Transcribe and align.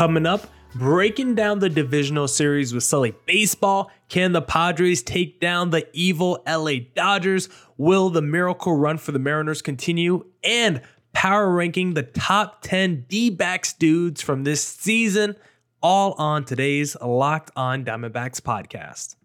Coming 0.00 0.24
up, 0.24 0.46
breaking 0.74 1.34
down 1.34 1.58
the 1.58 1.68
divisional 1.68 2.26
series 2.26 2.72
with 2.72 2.84
Sully 2.84 3.14
Baseball. 3.26 3.90
Can 4.08 4.32
the 4.32 4.40
Padres 4.40 5.02
take 5.02 5.40
down 5.40 5.68
the 5.68 5.86
evil 5.92 6.42
LA 6.48 6.76
Dodgers? 6.94 7.50
Will 7.76 8.08
the 8.08 8.22
miracle 8.22 8.74
run 8.74 8.96
for 8.96 9.12
the 9.12 9.18
Mariners 9.18 9.60
continue? 9.60 10.24
And 10.42 10.80
power 11.12 11.50
ranking 11.50 11.92
the 11.92 12.04
top 12.04 12.62
10 12.62 13.04
D 13.10 13.28
backs 13.28 13.74
dudes 13.74 14.22
from 14.22 14.44
this 14.44 14.66
season, 14.66 15.36
all 15.82 16.14
on 16.14 16.46
today's 16.46 16.96
Locked 17.02 17.50
On 17.54 17.84
Diamondbacks 17.84 18.40
podcast. 18.40 19.16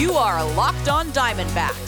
You 0.00 0.12
are 0.12 0.44
Locked 0.54 0.88
On 0.88 1.08
Diamondbacks, 1.08 1.87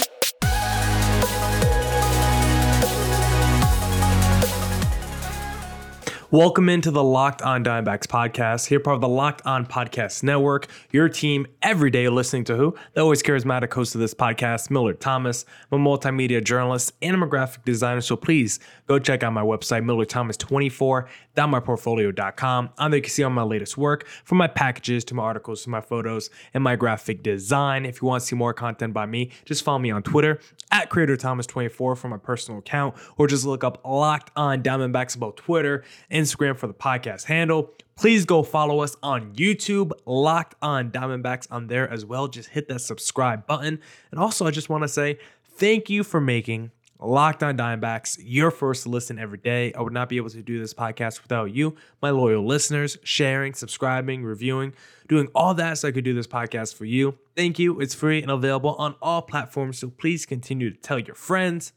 Welcome 6.31 6.67
into 6.69 6.91
the 6.91 7.03
Locked 7.03 7.41
On 7.41 7.61
Diamondbacks 7.61 8.07
podcast. 8.07 8.67
Here, 8.67 8.79
part 8.79 8.95
of 8.95 9.01
the 9.01 9.09
Locked 9.09 9.41
On 9.45 9.65
Podcast 9.65 10.23
Network. 10.23 10.67
Your 10.89 11.09
team 11.09 11.45
every 11.61 11.91
day 11.91 12.07
listening 12.07 12.45
to 12.45 12.55
who? 12.55 12.73
The 12.93 13.01
always 13.01 13.21
charismatic 13.21 13.73
host 13.73 13.95
of 13.95 13.99
this 13.99 14.13
podcast, 14.13 14.71
Millard 14.71 15.01
Thomas. 15.01 15.43
I'm 15.69 15.85
a 15.85 15.89
multimedia 15.89 16.41
journalist 16.41 16.93
and 17.01 17.13
I'm 17.13 17.23
a 17.23 17.27
graphic 17.27 17.65
designer. 17.65 17.99
So 17.99 18.15
please 18.15 18.61
go 18.87 18.97
check 18.97 19.23
out 19.23 19.33
my 19.33 19.41
website, 19.41 19.83
MillardThomas24.myportfolio.com. 19.83 22.69
On 22.77 22.91
there, 22.91 22.97
you 22.97 23.01
can 23.01 23.11
see 23.11 23.23
all 23.23 23.29
my 23.29 23.43
latest 23.43 23.77
work 23.77 24.07
from 24.23 24.37
my 24.37 24.47
packages 24.47 25.03
to 25.03 25.13
my 25.13 25.23
articles 25.23 25.63
to 25.63 25.69
my 25.69 25.81
photos 25.81 26.29
and 26.53 26.63
my 26.63 26.77
graphic 26.77 27.23
design. 27.23 27.85
If 27.85 28.01
you 28.01 28.07
want 28.07 28.21
to 28.21 28.27
see 28.27 28.37
more 28.37 28.53
content 28.53 28.93
by 28.93 29.05
me, 29.05 29.31
just 29.43 29.65
follow 29.65 29.79
me 29.79 29.91
on 29.91 30.01
Twitter 30.01 30.39
at 30.71 30.89
Creator 30.89 31.17
Thomas24 31.17 31.97
for 31.97 32.07
my 32.07 32.15
personal 32.15 32.59
account, 32.59 32.95
or 33.17 33.27
just 33.27 33.45
look 33.45 33.65
up 33.65 33.81
Locked 33.85 34.31
On 34.37 34.63
Diamondbacks 34.63 35.17
about 35.17 35.35
Twitter, 35.35 35.83
Instagram 36.21 36.57
for 36.57 36.67
the 36.67 36.73
podcast 36.73 37.25
handle. 37.25 37.73
Please 37.97 38.25
go 38.25 38.41
follow 38.43 38.81
us 38.81 38.95
on 39.03 39.33
YouTube, 39.33 39.91
Locked 40.05 40.55
On 40.61 40.91
Diamondbacks 40.91 41.47
on 41.51 41.67
there 41.67 41.89
as 41.89 42.05
well. 42.05 42.27
Just 42.27 42.49
hit 42.49 42.67
that 42.69 42.79
subscribe 42.79 43.45
button. 43.45 43.79
And 44.11 44.19
also, 44.19 44.47
I 44.47 44.51
just 44.51 44.69
want 44.69 44.83
to 44.83 44.87
say 44.87 45.19
thank 45.57 45.89
you 45.89 46.03
for 46.03 46.19
making 46.19 46.71
Locked 46.99 47.43
On 47.43 47.57
Diamondbacks 47.57 48.17
your 48.23 48.51
first 48.51 48.85
listen 48.87 49.19
every 49.19 49.39
day. 49.39 49.73
I 49.73 49.81
would 49.81 49.93
not 49.93 50.07
be 50.07 50.17
able 50.17 50.29
to 50.29 50.41
do 50.41 50.59
this 50.59 50.73
podcast 50.73 51.21
without 51.23 51.53
you, 51.53 51.75
my 52.01 52.11
loyal 52.11 52.45
listeners, 52.45 52.97
sharing, 53.03 53.53
subscribing, 53.53 54.23
reviewing, 54.23 54.73
doing 55.07 55.27
all 55.33 55.53
that 55.55 55.79
so 55.79 55.87
I 55.87 55.91
could 55.91 56.03
do 56.03 56.13
this 56.13 56.27
podcast 56.27 56.75
for 56.75 56.85
you. 56.85 57.17
Thank 57.35 57.59
you. 57.59 57.79
It's 57.79 57.95
free 57.95 58.21
and 58.21 58.31
available 58.31 58.75
on 58.75 58.95
all 59.01 59.21
platforms. 59.23 59.79
So 59.79 59.89
please 59.89 60.25
continue 60.25 60.69
to 60.69 60.77
tell 60.77 60.99
your 60.99 61.15
friends. 61.15 61.73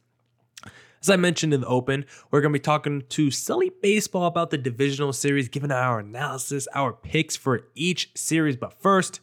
As 1.05 1.11
I 1.11 1.17
mentioned 1.17 1.53
in 1.53 1.61
the 1.61 1.67
open, 1.67 2.07
we're 2.31 2.41
going 2.41 2.55
to 2.55 2.59
be 2.59 2.63
talking 2.63 3.03
to 3.11 3.31
Sully 3.31 3.71
Baseball 3.83 4.25
about 4.25 4.49
the 4.49 4.57
divisional 4.57 5.13
series, 5.13 5.51
giving 5.51 5.71
our 5.71 5.99
analysis, 5.99 6.67
our 6.75 6.95
picks 6.95 7.37
for 7.37 7.69
each 7.75 8.11
series. 8.15 8.57
But 8.57 8.81
first, 8.81 9.21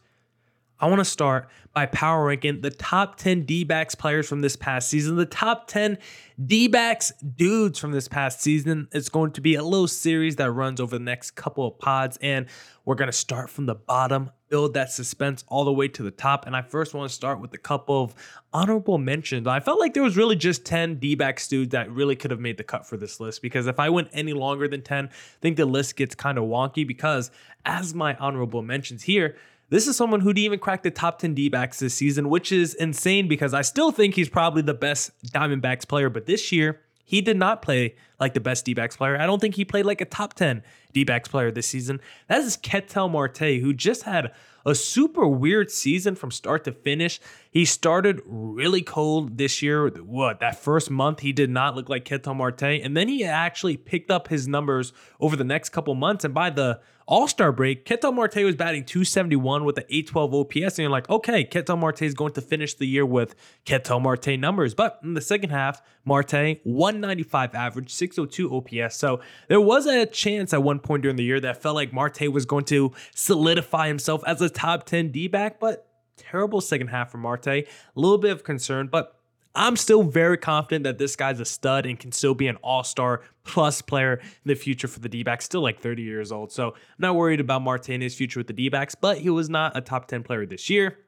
I 0.81 0.87
want 0.87 0.97
to 0.97 1.05
start 1.05 1.47
by 1.73 1.85
power 1.85 2.25
ranking 2.25 2.61
the 2.61 2.71
top 2.71 3.15
10 3.17 3.43
D 3.43 3.63
backs 3.63 3.93
players 3.93 4.27
from 4.27 4.41
this 4.41 4.55
past 4.55 4.89
season, 4.89 5.15
the 5.15 5.27
top 5.27 5.67
10 5.67 5.99
D 6.43 6.67
backs 6.67 7.11
dudes 7.35 7.77
from 7.77 7.91
this 7.91 8.07
past 8.07 8.41
season. 8.41 8.87
It's 8.91 9.07
going 9.07 9.31
to 9.33 9.41
be 9.41 9.53
a 9.53 9.63
little 9.63 9.87
series 9.87 10.37
that 10.37 10.51
runs 10.51 10.81
over 10.81 10.97
the 10.97 11.03
next 11.03 11.31
couple 11.31 11.67
of 11.67 11.77
pods, 11.77 12.17
and 12.19 12.47
we're 12.83 12.95
going 12.95 13.09
to 13.09 13.13
start 13.13 13.51
from 13.51 13.67
the 13.67 13.75
bottom, 13.75 14.31
build 14.49 14.73
that 14.73 14.91
suspense 14.91 15.45
all 15.47 15.65
the 15.65 15.71
way 15.71 15.87
to 15.87 16.01
the 16.01 16.09
top. 16.09 16.47
And 16.47 16.55
I 16.55 16.63
first 16.63 16.95
want 16.95 17.07
to 17.07 17.15
start 17.15 17.39
with 17.39 17.53
a 17.53 17.59
couple 17.59 18.03
of 18.03 18.15
honorable 18.51 18.97
mentions. 18.97 19.45
I 19.45 19.59
felt 19.59 19.79
like 19.79 19.93
there 19.93 20.01
was 20.01 20.17
really 20.17 20.35
just 20.35 20.65
10 20.65 20.95
D 20.95 21.13
backs 21.13 21.47
dudes 21.47 21.73
that 21.73 21.91
really 21.91 22.15
could 22.15 22.31
have 22.31 22.39
made 22.39 22.57
the 22.57 22.63
cut 22.63 22.87
for 22.87 22.97
this 22.97 23.19
list 23.19 23.43
because 23.43 23.67
if 23.67 23.79
I 23.79 23.89
went 23.89 24.09
any 24.13 24.33
longer 24.33 24.67
than 24.67 24.81
10, 24.81 25.05
I 25.05 25.09
think 25.41 25.57
the 25.57 25.65
list 25.65 25.95
gets 25.95 26.15
kind 26.15 26.39
of 26.39 26.45
wonky 26.45 26.87
because 26.87 27.29
as 27.65 27.93
my 27.93 28.15
honorable 28.15 28.63
mentions 28.63 29.03
here, 29.03 29.35
this 29.71 29.87
is 29.87 29.95
someone 29.95 30.19
who 30.19 30.33
didn't 30.33 30.45
even 30.45 30.59
crack 30.59 30.83
the 30.83 30.91
top 30.91 31.17
10 31.19 31.33
D 31.33 31.47
backs 31.47 31.79
this 31.79 31.93
season, 31.93 32.29
which 32.29 32.51
is 32.51 32.73
insane 32.73 33.27
because 33.29 33.53
I 33.53 33.61
still 33.61 33.91
think 33.91 34.15
he's 34.15 34.29
probably 34.29 34.61
the 34.61 34.73
best 34.73 35.11
Diamondbacks 35.27 35.87
player. 35.87 36.09
But 36.09 36.25
this 36.25 36.51
year, 36.51 36.81
he 37.05 37.21
did 37.21 37.37
not 37.37 37.61
play 37.61 37.95
like 38.19 38.33
the 38.33 38.41
best 38.41 38.65
D 38.65 38.73
backs 38.73 38.97
player. 38.97 39.17
I 39.19 39.25
don't 39.25 39.39
think 39.39 39.55
he 39.55 39.63
played 39.63 39.85
like 39.85 40.01
a 40.01 40.05
top 40.05 40.33
10 40.33 40.61
D 40.91 41.05
backs 41.05 41.29
player 41.29 41.51
this 41.51 41.67
season. 41.67 42.01
That 42.27 42.41
is 42.41 42.57
Ketel 42.57 43.07
Marte, 43.07 43.61
who 43.61 43.73
just 43.73 44.03
had 44.03 44.33
a 44.65 44.75
super 44.75 45.25
weird 45.25 45.71
season 45.71 46.15
from 46.15 46.31
start 46.31 46.65
to 46.65 46.71
finish. 46.71 47.19
He 47.49 47.65
started 47.65 48.21
really 48.25 48.81
cold 48.81 49.37
this 49.37 49.61
year. 49.61 49.87
What, 49.89 50.41
that 50.41 50.61
first 50.61 50.91
month, 50.91 51.21
he 51.21 51.31
did 51.31 51.49
not 51.49 51.75
look 51.75 51.87
like 51.87 52.05
Ketel 52.05 52.33
Marte. 52.33 52.63
And 52.63 52.95
then 52.95 53.07
he 53.07 53.23
actually 53.23 53.77
picked 53.77 54.11
up 54.11 54.27
his 54.27 54.47
numbers 54.47 54.93
over 55.19 55.35
the 55.35 55.43
next 55.43 55.69
couple 55.69 55.95
months. 55.95 56.25
And 56.25 56.33
by 56.33 56.49
the 56.49 56.81
all 57.11 57.27
Star 57.27 57.51
break, 57.51 57.83
Ketel 57.83 58.13
Marte 58.13 58.37
was 58.37 58.55
batting 58.55 58.85
271 58.85 59.65
with 59.65 59.77
an 59.77 59.83
812 59.89 60.33
OPS. 60.33 60.55
And 60.55 60.77
you're 60.77 60.89
like, 60.89 61.09
okay, 61.09 61.43
Ketel 61.43 61.75
Marte 61.75 62.03
is 62.03 62.13
going 62.13 62.31
to 62.31 62.41
finish 62.41 62.73
the 62.73 62.87
year 62.87 63.05
with 63.05 63.35
Ketel 63.65 63.99
Marte 63.99 64.39
numbers. 64.39 64.73
But 64.73 64.97
in 65.03 65.13
the 65.13 65.19
second 65.19 65.49
half, 65.49 65.81
Marte, 66.05 66.61
195 66.63 67.53
average, 67.53 67.91
602 67.93 68.55
OPS. 68.55 68.95
So 68.95 69.19
there 69.49 69.59
was 69.59 69.87
a 69.87 70.05
chance 70.05 70.53
at 70.53 70.63
one 70.63 70.79
point 70.79 71.01
during 71.01 71.17
the 71.17 71.25
year 71.25 71.41
that 71.41 71.61
felt 71.61 71.75
like 71.75 71.91
Marte 71.91 72.31
was 72.31 72.45
going 72.45 72.63
to 72.65 72.93
solidify 73.13 73.89
himself 73.89 74.23
as 74.25 74.41
a 74.41 74.49
top 74.49 74.85
10 74.85 75.11
D 75.11 75.27
back, 75.27 75.59
but 75.59 75.89
terrible 76.15 76.61
second 76.61 76.87
half 76.87 77.11
for 77.11 77.17
Marte. 77.17 77.47
A 77.47 77.67
little 77.95 78.19
bit 78.19 78.31
of 78.31 78.45
concern, 78.45 78.87
but 78.89 79.20
I'm 79.53 79.75
still 79.75 80.03
very 80.03 80.37
confident 80.37 80.83
that 80.83 80.97
this 80.97 81.15
guy's 81.15 81.39
a 81.39 81.45
stud 81.45 81.85
and 81.85 81.99
can 81.99 82.11
still 82.11 82.33
be 82.33 82.47
an 82.47 82.55
all 82.57 82.83
star 82.83 83.21
plus 83.43 83.81
player 83.81 84.15
in 84.15 84.29
the 84.45 84.55
future 84.55 84.87
for 84.87 84.99
the 84.99 85.09
D 85.09 85.23
backs, 85.23 85.45
still 85.45 85.61
like 85.61 85.79
30 85.79 86.03
years 86.03 86.31
old. 86.31 86.51
So 86.51 86.69
I'm 86.69 86.99
not 86.99 87.15
worried 87.15 87.39
about 87.39 87.85
his 87.85 88.15
future 88.15 88.39
with 88.39 88.47
the 88.47 88.53
D 88.53 88.69
backs, 88.69 88.95
but 88.95 89.17
he 89.17 89.29
was 89.29 89.49
not 89.49 89.75
a 89.75 89.81
top 89.81 90.07
10 90.07 90.23
player 90.23 90.45
this 90.45 90.69
year. 90.69 90.99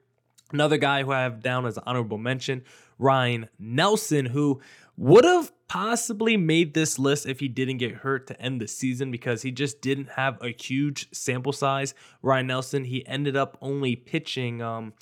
Another 0.51 0.77
guy 0.77 1.03
who 1.03 1.11
I 1.11 1.21
have 1.21 1.41
down 1.41 1.65
as 1.65 1.77
an 1.77 1.83
honorable 1.85 2.17
mention, 2.17 2.63
Ryne 2.99 3.49
Nelson, 3.57 4.27
who 4.27 4.61
would 4.97 5.25
have 5.25 5.51
possibly 5.67 6.37
made 6.37 6.75
this 6.75 6.99
list 6.99 7.25
if 7.25 7.39
he 7.39 7.47
didn't 7.47 7.77
get 7.77 7.95
hurt 7.95 8.27
to 8.27 8.39
end 8.39 8.61
the 8.61 8.67
season 8.67 9.09
because 9.09 9.41
he 9.41 9.49
just 9.49 9.81
didn't 9.81 10.09
have 10.09 10.39
a 10.43 10.49
huge 10.49 11.07
sample 11.11 11.53
size. 11.53 11.95
Ryne 12.21 12.45
Nelson, 12.45 12.83
he 12.83 13.05
ended 13.07 13.35
up 13.35 13.57
only 13.61 13.95
pitching. 13.95 14.61
Um, 14.61 14.93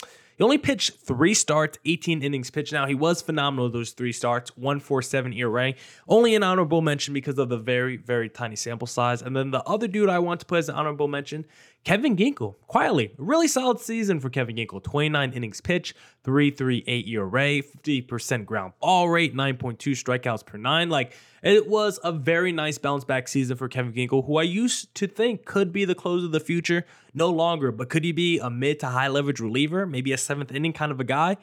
he 0.41 0.43
only 0.43 0.57
pitched 0.57 0.93
three 0.95 1.35
starts, 1.35 1.77
18 1.85 2.23
innings 2.23 2.49
pitched. 2.49 2.73
Now, 2.73 2.87
he 2.87 2.95
was 2.95 3.21
phenomenal 3.21 3.69
those 3.69 3.91
three 3.91 4.11
starts, 4.11 4.57
147 4.57 5.33
ERA. 5.33 5.75
Only 6.07 6.33
an 6.33 6.41
honorable 6.41 6.81
mention 6.81 7.13
because 7.13 7.37
of 7.37 7.49
the 7.49 7.59
very, 7.59 7.97
very 7.97 8.27
tiny 8.27 8.55
sample 8.55 8.87
size. 8.87 9.21
And 9.21 9.35
then 9.35 9.51
the 9.51 9.61
other 9.65 9.87
dude 9.87 10.09
I 10.09 10.17
want 10.17 10.39
to 10.39 10.47
put 10.47 10.57
as 10.57 10.69
an 10.69 10.73
honorable 10.73 11.07
mention, 11.07 11.45
Kevin 11.83 12.15
Ginkel. 12.15 12.55
Quietly, 12.67 13.11
really 13.17 13.47
solid 13.47 13.79
season 13.79 14.19
for 14.19 14.29
Kevin 14.29 14.55
Ginkel. 14.55 14.83
29 14.83 15.33
innings 15.33 15.61
pitched, 15.61 15.95
3.38 16.23 17.07
ERA, 17.07 17.61
50% 17.63 18.45
ground 18.45 18.73
ball 18.79 19.09
rate, 19.09 19.35
9.2 19.35 19.77
strikeouts 19.77 20.45
per 20.45 20.57
nine. 20.57 20.89
Like, 20.89 21.13
it 21.41 21.67
was 21.67 21.99
a 22.03 22.11
very 22.11 22.51
nice 22.51 22.77
bounce 22.77 23.03
back 23.03 23.27
season 23.27 23.57
for 23.57 23.67
Kevin 23.67 23.93
Ginkel, 23.93 24.25
who 24.25 24.37
I 24.37 24.43
used 24.43 24.93
to 24.95 25.07
think 25.07 25.45
could 25.45 25.73
be 25.73 25.85
the 25.85 25.95
close 25.95 26.23
of 26.23 26.31
the 26.31 26.39
future. 26.39 26.85
No 27.15 27.29
longer, 27.29 27.71
but 27.71 27.89
could 27.89 28.03
he 28.03 28.11
be 28.11 28.37
a 28.37 28.49
mid 28.49 28.79
to 28.81 28.87
high 28.87 29.07
leverage 29.07 29.39
reliever, 29.39 29.87
maybe 29.87 30.13
a 30.13 30.17
seventh 30.17 30.51
inning 30.51 30.73
kind 30.73 30.91
of 30.91 30.99
a 30.99 31.03
guy? 31.03 31.37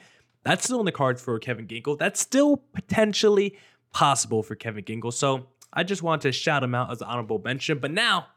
That's 0.45 0.65
still 0.65 0.79
in 0.79 0.87
the 0.87 0.93
cards 0.93 1.21
for 1.21 1.37
Kevin 1.41 1.67
Ginkel. 1.67 1.99
That's 1.99 2.21
still 2.21 2.59
potentially 2.73 3.59
possible 3.93 4.45
for 4.45 4.55
Kevin 4.55 4.85
Ginkel. 4.85 5.13
So 5.13 5.49
I 5.73 5.83
just 5.83 6.03
want 6.03 6.23
to 6.23 6.33
shout 6.33 6.63
him 6.63 6.75
out 6.77 6.93
as 6.93 7.01
an 7.01 7.09
honorable 7.09 7.41
mention. 7.45 7.79
But 7.79 7.91
now, 7.91 8.29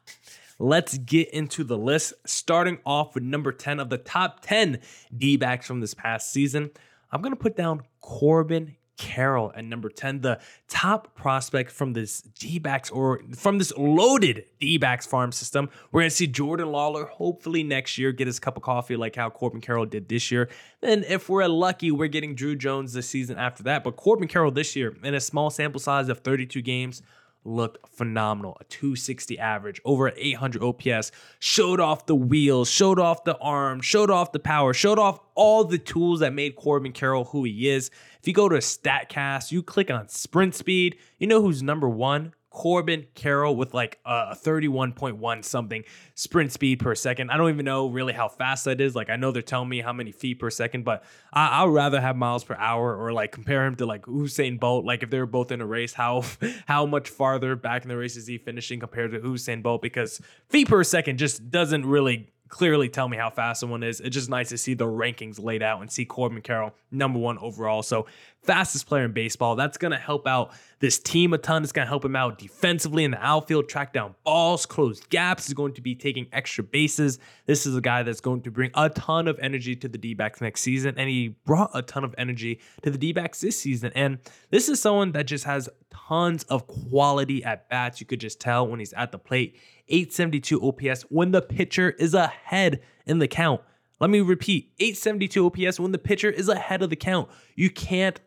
let's 0.62 0.98
get 0.98 1.30
into 1.32 1.64
the 1.64 1.78
list, 1.78 2.14
starting 2.26 2.78
off 2.86 3.16
with 3.16 3.24
number 3.24 3.52
10 3.52 3.80
of 3.80 3.90
the 3.90 3.98
top 3.98 4.42
10 4.42 4.80
D 5.16 5.36
backs 5.36 5.66
from 5.66 5.80
this 5.80 5.94
past 5.94 6.32
season. 6.32 6.70
I'm 7.12 7.22
going 7.22 7.34
to 7.34 7.40
put 7.40 7.58
down 7.58 7.82
Corbin 8.00 8.76
Carroll 8.98 9.52
at 9.56 9.66
number 9.66 9.90
10, 9.90 10.22
the 10.22 10.40
top 10.68 11.16
prospect 11.16 11.72
from 11.72 11.94
this 11.94 12.22
D 12.22 12.60
backs 12.60 12.92
or 12.92 13.22
from 13.36 13.58
this 13.58 13.74
loaded 13.76 14.46
D 14.60 14.78
backs 14.78 15.08
farm 15.08 15.32
system. 15.32 15.70
We're 15.92 16.02
going 16.02 16.12
to 16.12 16.16
see 16.16 16.28
Jordan 16.28 16.68
Lawlar 16.68 17.10
hopefully 17.10 17.64
next 17.64 17.98
year 17.98 18.12
get 18.12 18.28
his 18.28 18.40
cup 18.40 18.58
of 18.58 18.64
coffee 18.64 18.96
like 18.96 19.16
how 19.16 19.32
Corbin 19.32 19.62
Carroll 19.62 19.88
did 19.88 20.08
this 20.08 20.30
year. 20.30 20.50
Then, 20.82 21.04
if 21.08 21.28
we're 21.28 21.48
lucky, 21.48 21.90
we're 21.90 22.08
getting 22.08 22.36
Druw 22.36 22.58
Jones 22.58 22.94
the 22.94 23.02
season 23.02 23.40
after 23.40 23.64
that. 23.64 23.84
But 23.84 23.96
Corbin 23.96 24.28
Carroll 24.28 24.52
this 24.52 24.76
year, 24.76 24.96
in 25.04 25.16
a 25.16 25.20
small 25.20 25.50
sample 25.50 25.80
size 25.80 26.08
of 26.08 26.20
32 26.20 26.62
games, 26.62 27.02
looked 27.44 27.88
phenomenal. 27.90 28.58
A 28.60 28.64
260 28.66 29.40
average, 29.40 29.82
over 29.86 30.12
800 30.16 30.62
OPS, 30.62 31.12
showed 31.40 31.80
off 31.80 32.06
the 32.06 32.16
wheels, 32.16 32.70
showed 32.70 33.00
off 33.00 33.24
the 33.24 33.38
arm, 33.38 33.82
showed 33.82 34.10
off 34.10 34.32
the 34.32 34.40
power, 34.40 34.74
showed 34.74 35.00
off 35.00 35.20
all 35.36 35.64
the 35.64 35.78
tools 35.78 36.20
that 36.20 36.34
made 36.34 36.56
Corbin 36.56 36.92
Carroll 36.92 37.26
who 37.26 37.44
he 37.44 37.70
is. 37.70 37.90
If 38.20 38.28
you 38.28 38.34
go 38.34 38.50
to 38.50 38.58
StatCast, 38.58 39.52
you 39.52 39.64
click 39.64 39.90
on 39.90 40.08
sprint 40.08 40.56
speed, 40.56 40.98
you 41.18 41.28
know 41.28 41.42
who's 41.42 41.64
number 41.64 41.90
one? 41.90 42.34
Corbin 42.52 43.08
Carroll 43.16 43.56
with 43.56 43.74
like 43.74 43.98
a 44.06 44.36
31.1 44.36 45.44
something 45.44 45.84
sprint 46.16 46.52
speed 46.52 46.80
per 46.80 46.94
second. 46.94 47.32
I 47.32 47.38
don't 47.38 47.50
even 47.50 47.66
know 47.66 47.88
really 47.88 48.12
how 48.12 48.28
fast 48.28 48.66
that 48.66 48.82
is. 48.82 48.94
Like 48.94 49.10
I 49.10 49.16
know 49.16 49.32
they're 49.32 49.42
telling 49.42 49.70
me 49.70 49.80
how 49.80 49.94
many 49.94 50.12
feet 50.12 50.38
per 50.38 50.50
second, 50.50 50.84
but 50.84 51.04
I, 51.32 51.64
would 51.64 51.74
rather 51.74 52.02
have 52.02 52.18
miles 52.18 52.44
per 52.44 52.56
hour 52.56 52.96
or 52.96 53.14
like 53.14 53.32
compare 53.32 53.66
him 53.66 53.76
to 53.78 53.86
like 53.86 54.04
Usain 54.04 54.60
Bolt. 54.60 54.84
Like 54.86 55.02
if 55.02 55.10
they 55.10 55.20
were 55.20 55.26
both 55.26 55.52
in 55.52 55.62
a 55.62 55.66
race, 55.66 55.94
how 55.94 56.26
how 56.68 56.86
much 56.86 57.10
farther 57.10 57.56
back 57.56 57.84
in 57.84 57.90
the 57.90 57.98
race 57.98 58.18
is 58.18 58.28
he 58.28 58.38
finishing 58.38 58.82
compared 58.82 59.12
to 59.14 59.20
Usain 59.20 59.64
Bolt? 59.64 59.82
Because 59.82 60.20
feet 60.50 60.68
per 60.68 60.84
second 60.84 61.18
just 61.18 61.50
doesn't 61.50 61.86
really 61.86 62.32
clearly 62.52 62.90
tell 62.90 63.08
me 63.08 63.18
how 63.18 63.30
fast 63.30 63.62
someone 63.62 63.82
is. 63.82 64.00
It's 64.02 64.14
just 64.14 64.30
nice 64.30 64.50
to 64.50 64.58
see 64.58 64.74
the 64.76 64.86
rankings 64.86 65.42
laid 65.42 65.64
out 65.64 65.82
and 65.82 65.90
see 65.90 66.06
Corbin 66.06 66.42
Carroll 66.42 66.76
number 66.92 67.18
one 67.18 67.38
overall. 67.40 67.82
So 67.82 68.06
fastest 68.44 68.88
player 68.88 69.06
in 69.06 69.12
baseball. 69.12 69.56
That's 69.56 69.78
going 69.78 69.92
to 69.92 69.98
help 69.98 70.28
out 70.28 70.52
this 70.80 70.98
team 70.98 71.34
a 71.34 71.38
ton. 71.38 71.64
It's 71.64 71.72
going 71.72 71.86
to 71.86 71.90
help 71.90 72.04
him 72.04 72.16
out 72.16 72.40
defensively 72.40 73.04
in 73.04 73.12
the 73.12 73.24
outfield, 73.24 73.70
track 73.70 73.94
down 73.94 74.16
balls, 74.24 74.66
close 74.66 75.00
gaps. 75.10 75.48
He's 75.48 75.54
going 75.54 75.74
to 75.74 75.82
be 75.82 75.94
taking 75.94 76.28
extra 76.32 76.64
bases. 76.64 77.20
This 77.46 77.66
is 77.66 77.76
a 77.76 77.82
guy 77.82 78.04
that's 78.04 78.22
going 78.22 78.42
to 78.42 78.52
bring 78.52 78.72
a 78.74 78.90
ton 78.90 79.28
of 79.28 79.40
energy 79.40 79.76
to 79.76 79.88
the 79.88 79.98
D 79.98 80.14
backs 80.14 80.42
next 80.42 80.62
season. 80.62 80.96
And 80.98 81.10
he 81.10 81.30
brought 81.46 81.72
a 81.74 81.82
ton 81.82 82.04
of 82.04 82.16
energy 82.18 82.60
to 82.82 82.90
the 82.90 82.98
D 82.98 83.14
backs 83.14 83.42
this 83.42 83.60
season. 83.60 83.92
And 83.96 84.18
this 84.50 84.70
is 84.70 84.82
someone 84.82 85.12
that 85.12 85.28
just 85.28 85.46
has 85.46 85.70
tons 85.92 86.44
of 86.46 86.68
quality 86.68 87.44
at 87.44 87.70
bats. 87.70 88.00
You 88.00 88.08
could 88.08 88.20
just 88.20 88.40
tell 88.40 88.68
when 88.68 88.80
he's 88.80 88.94
at 88.94 89.12
the 89.12 89.20
plate. 89.20 89.58
872 89.88 90.62
OPS 90.62 91.02
when 91.04 91.32
the 91.32 91.42
pitcher 91.42 91.92
is 91.92 92.14
ahead 92.14 92.82
in 93.06 93.20
the 93.20 93.28
count. 93.28 93.62
Let 94.00 94.10
me 94.10 94.20
repeat 94.20 94.72
872 94.80 95.46
OPS 95.46 95.80
when 95.80 95.92
the 95.92 96.00
pitcher 96.00 96.32
is 96.32 96.50
ahead 96.50 96.82
of 96.82 96.90
the 96.90 96.96
count. 96.96 97.30
You 97.56 97.70
can't 97.70 98.20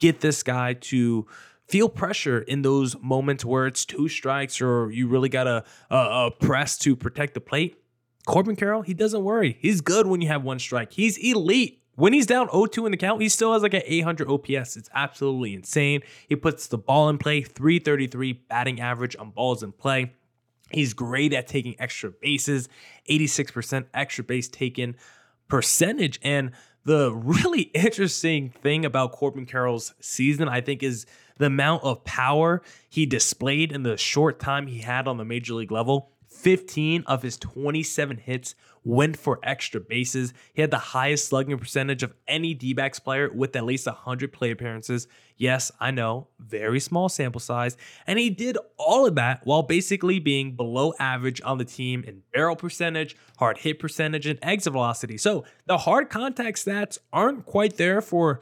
get 0.00 0.20
this 0.20 0.42
guy 0.42 0.74
to 0.74 1.26
feel 1.68 1.88
pressure 1.88 2.40
in 2.40 2.62
those 2.62 3.00
moments 3.00 3.44
where 3.44 3.66
it's 3.66 3.84
two 3.84 4.08
strikes 4.08 4.60
or 4.60 4.90
you 4.90 5.06
really 5.06 5.28
got 5.28 5.44
to 5.44 5.64
uh, 5.90 5.94
uh, 5.94 6.30
press 6.30 6.76
to 6.78 6.96
protect 6.96 7.34
the 7.34 7.40
plate. 7.40 7.80
Corbin 8.26 8.56
Carroll, 8.56 8.82
he 8.82 8.92
doesn't 8.92 9.22
worry. 9.22 9.56
He's 9.60 9.80
good 9.80 10.06
when 10.06 10.20
you 10.20 10.28
have 10.28 10.42
one 10.42 10.58
strike. 10.58 10.92
He's 10.92 11.16
elite. 11.16 11.78
When 11.94 12.12
he's 12.12 12.26
down 12.26 12.48
0-2 12.48 12.86
in 12.86 12.92
the 12.92 12.96
count, 12.96 13.20
he 13.20 13.28
still 13.28 13.52
has 13.52 13.62
like 13.62 13.74
an 13.74 13.82
800 13.84 14.28
OPS. 14.28 14.76
It's 14.76 14.88
absolutely 14.94 15.54
insane. 15.54 16.02
He 16.28 16.34
puts 16.34 16.66
the 16.66 16.78
ball 16.78 17.08
in 17.08 17.18
play, 17.18 17.42
333 17.42 18.32
batting 18.32 18.80
average 18.80 19.16
on 19.16 19.30
balls 19.30 19.62
in 19.62 19.72
play. 19.72 20.14
He's 20.70 20.94
great 20.94 21.32
at 21.32 21.46
taking 21.46 21.76
extra 21.78 22.10
bases, 22.10 22.68
86% 23.08 23.86
extra 23.92 24.24
base 24.24 24.48
taken 24.48 24.96
percentage. 25.48 26.18
And 26.22 26.52
the 26.84 27.12
really 27.12 27.62
interesting 27.74 28.50
thing 28.50 28.84
about 28.84 29.12
Corbin 29.12 29.46
Carroll's 29.46 29.94
season, 30.00 30.48
I 30.48 30.60
think, 30.60 30.82
is 30.82 31.06
the 31.38 31.46
amount 31.46 31.84
of 31.84 32.04
power 32.04 32.62
he 32.88 33.06
displayed 33.06 33.72
in 33.72 33.82
the 33.82 33.96
short 33.96 34.38
time 34.38 34.66
he 34.66 34.80
had 34.80 35.08
on 35.08 35.16
the 35.16 35.24
major 35.24 35.54
league 35.54 35.72
level. 35.72 36.10
15 36.28 37.04
of 37.06 37.22
his 37.22 37.36
27 37.38 38.18
hits 38.18 38.54
went 38.84 39.16
for 39.16 39.38
extra 39.42 39.80
bases. 39.80 40.32
He 40.54 40.62
had 40.62 40.70
the 40.70 40.78
highest 40.78 41.28
slugging 41.28 41.58
percentage 41.58 42.02
of 42.02 42.14
any 42.26 42.54
D 42.54 42.72
backs 42.72 42.98
player 42.98 43.30
with 43.32 43.54
at 43.56 43.64
least 43.64 43.86
100 43.86 44.32
play 44.32 44.50
appearances. 44.50 45.06
Yes, 45.36 45.72
I 45.80 45.90
know, 45.90 46.28
very 46.38 46.80
small 46.80 47.08
sample 47.08 47.40
size. 47.40 47.76
And 48.06 48.18
he 48.18 48.30
did 48.30 48.58
all 48.76 49.06
of 49.06 49.14
that 49.14 49.40
while 49.44 49.62
basically 49.62 50.18
being 50.18 50.54
below 50.54 50.92
average 50.98 51.40
on 51.44 51.58
the 51.58 51.64
team 51.64 52.04
in 52.06 52.22
barrel 52.32 52.56
percentage, 52.56 53.16
hard 53.38 53.58
hit 53.58 53.78
percentage, 53.78 54.26
and 54.26 54.38
exit 54.42 54.72
velocity. 54.72 55.18
So 55.18 55.44
the 55.66 55.78
hard 55.78 56.10
contact 56.10 56.64
stats 56.64 56.98
aren't 57.12 57.46
quite 57.46 57.76
there 57.76 58.00
for 58.00 58.40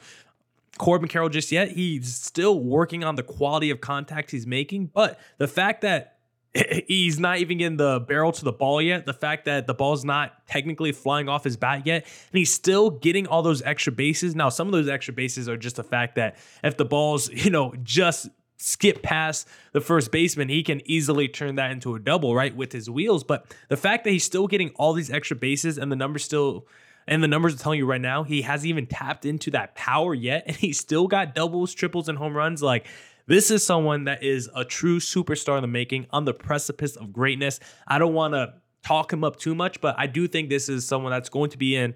Corbin 0.79 1.09
Carroll 1.09 1.29
just 1.29 1.53
yet. 1.53 1.73
He's 1.73 2.15
still 2.15 2.61
working 2.61 3.05
on 3.05 3.17
the 3.17 3.23
quality 3.23 3.71
of 3.71 3.81
contact 3.81 4.31
he's 4.31 4.47
making, 4.47 4.87
but 4.87 5.21
the 5.39 5.49
fact 5.49 5.83
that 5.83 6.18
he's 6.87 7.19
not 7.19 7.39
even 7.39 7.59
getting 7.59 7.77
the 7.77 8.01
barrel 8.01 8.33
to 8.33 8.45
the 8.45 8.53
ball 8.53 8.81
yet. 8.81 9.07
The 9.07 9.13
fact 9.13 9.45
that 9.45 9.67
the 9.67 9.75
ball's 9.75 10.05
not 10.05 10.47
technically 10.47 10.93
flying 10.93 11.29
off 11.29 11.45
his 11.45 11.57
bat 11.57 11.87
yet, 11.87 12.05
and 12.05 12.39
he's 12.39 12.53
still 12.53 12.91
getting 12.91 13.27
all 13.27 13.43
those 13.43 13.63
extra 13.63 13.93
bases. 13.93 14.35
Now, 14.35 14.49
some 14.49 14.67
of 14.67 14.73
those 14.73 14.89
extra 14.89 15.15
bases 15.15 15.49
are 15.49 15.57
just 15.57 15.77
the 15.77 15.85
fact 15.85 16.17
that 16.17 16.37
if 16.65 16.77
the 16.77 16.85
ball's, 16.85 17.29
you 17.33 17.51
know, 17.51 17.75
just 17.83 18.29
skip 18.57 19.03
past 19.03 19.47
the 19.73 19.81
first 19.81 20.11
baseman, 20.11 20.49
he 20.49 20.63
can 20.63 20.81
easily 20.85 21.29
turn 21.29 21.57
that 21.57 21.71
into 21.71 21.95
a 21.95 21.99
double, 21.99 22.35
right, 22.35 22.55
with 22.57 22.73
his 22.73 22.91
wheels. 22.91 23.23
But 23.23 23.47
the 23.69 23.77
fact 23.77 24.05
that 24.05 24.11
he's 24.11 24.25
still 24.25 24.47
getting 24.47 24.71
all 24.71 24.95
these 24.95 25.11
extra 25.11 25.37
bases 25.37 25.79
and 25.79 25.93
the 25.93 25.97
numbers 25.97 26.25
still 26.25 26.67
and 27.07 27.23
the 27.23 27.29
numbers 27.29 27.55
are 27.55 27.59
telling 27.59 27.79
you 27.79 27.87
right 27.87 28.01
now 28.01 28.23
he 28.23 28.43
hasn't 28.43 28.69
even 28.69 28.87
tapped 28.87 29.25
into 29.25 29.51
that 29.51 29.75
power 29.75 30.13
yet 30.13 30.45
and 30.47 30.55
he's 30.57 30.79
still 30.79 31.07
got 31.07 31.35
doubles 31.35 31.73
triples 31.73 32.07
and 32.07 32.19
home 32.19 32.37
runs 32.37 32.63
like 32.63 32.87
this 33.29 33.51
is 33.51 33.65
someone 33.65 34.05
that 34.05 34.23
is 34.23 34.49
a 34.57 34.65
true 34.65 34.99
superstar 34.99 35.57
in 35.59 35.63
the 35.63 35.69
making, 35.69 36.07
on 36.11 36.25
the 36.25 36.35
precipice 36.35 36.97
of 36.97 37.13
greatness. 37.13 37.61
I 37.87 37.99
don't 37.99 38.15
want 38.15 38.33
to 38.35 38.55
talk 38.83 39.13
him 39.13 39.23
up 39.23 39.37
too 39.37 39.55
much, 39.55 39.81
but 39.83 39.95
I 39.99 40.07
do 40.07 40.27
think 40.27 40.49
this 40.49 40.69
is 40.69 40.87
someone 40.87 41.13
that's 41.13 41.29
going 41.29 41.51
to 41.51 41.59
be 41.59 41.77
in 41.77 41.95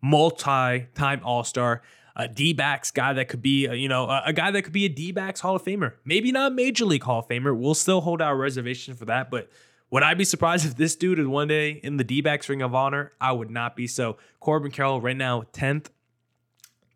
multi-time 0.00 1.20
All-Star, 1.22 1.82
a 2.16 2.28
D-backs 2.28 2.90
guy 2.92 3.12
that 3.12 3.28
could 3.28 3.42
be, 3.42 3.66
a, 3.66 3.74
you 3.74 3.88
know, 3.88 4.06
a, 4.06 4.22
a, 4.26 4.32
guy 4.32 4.50
that 4.50 4.62
could 4.62 4.72
be 4.72 4.86
a 4.86 4.88
D-backs 4.88 5.40
Hall 5.40 5.54
of 5.54 5.62
Famer. 5.62 5.92
Maybe 6.06 6.32
not 6.32 6.52
a 6.52 6.54
Major 6.54 6.86
League 6.86 7.02
Hall 7.02 7.20
of 7.20 7.28
Famer. 7.28 7.56
We'll 7.56 7.74
still 7.74 8.00
hold 8.00 8.22
our 8.22 8.34
reservation 8.34 8.94
for 8.94 9.04
that, 9.04 9.30
but 9.30 9.50
would 9.90 10.02
I 10.02 10.14
be 10.14 10.24
surprised 10.24 10.64
if 10.66 10.76
this 10.76 10.96
dude 10.96 11.18
is 11.18 11.26
one 11.26 11.48
day 11.48 11.72
in 11.72 11.98
the 11.98 12.04
D-backs 12.04 12.48
Ring 12.48 12.62
of 12.62 12.74
Honor? 12.74 13.12
I 13.20 13.32
would 13.32 13.50
not 13.50 13.76
be. 13.76 13.86
So 13.86 14.16
Corbin 14.40 14.70
Carroll 14.70 15.02
right 15.02 15.16
now 15.16 15.42
10th 15.52 15.88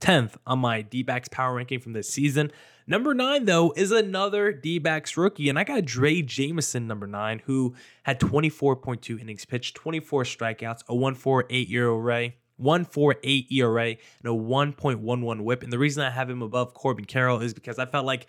10th 0.01 0.37
on 0.47 0.59
my 0.59 0.83
D 0.83 1.03
backs 1.03 1.29
power 1.29 1.55
ranking 1.55 1.81
from 1.81 1.93
this 1.93 2.09
season. 2.09 2.51
Number 2.87 3.15
nine, 3.15 3.47
though, 3.47 3.73
is 3.77 3.91
another 3.91 4.53
D 4.53 4.79
backs 4.79 5.17
rookie, 5.17 5.49
and 5.49 5.59
I 5.59 5.65
got 5.65 5.85
Drey 5.85 6.25
Jameson, 6.25 6.87
number 6.87 7.07
nine, 7.07 7.41
who 7.47 7.75
had 8.03 8.21
24.2 8.21 9.21
innings 9.21 9.45
pitched, 9.45 9.75
24 9.75 10.25
strikeouts, 10.25 10.83
a 10.89 10.95
1.48 10.95 11.71
ERA. 11.71 12.33
148 12.57 13.51
ERA 13.51 13.89
and 13.89 13.99
a 14.25 14.29
1.11 14.29 15.41
whip. 15.41 15.65
And 15.65 15.73
the 15.73 15.79
reason 15.79 16.05
I 16.05 16.11
have 16.11 16.31
him 16.31 16.41
above 16.41 16.73
Corbin 16.73 17.05
Carroll 17.05 17.41
is 17.41 17.53
because 17.53 17.81
I 17.81 17.87
felt 17.87 18.07
like 18.07 18.29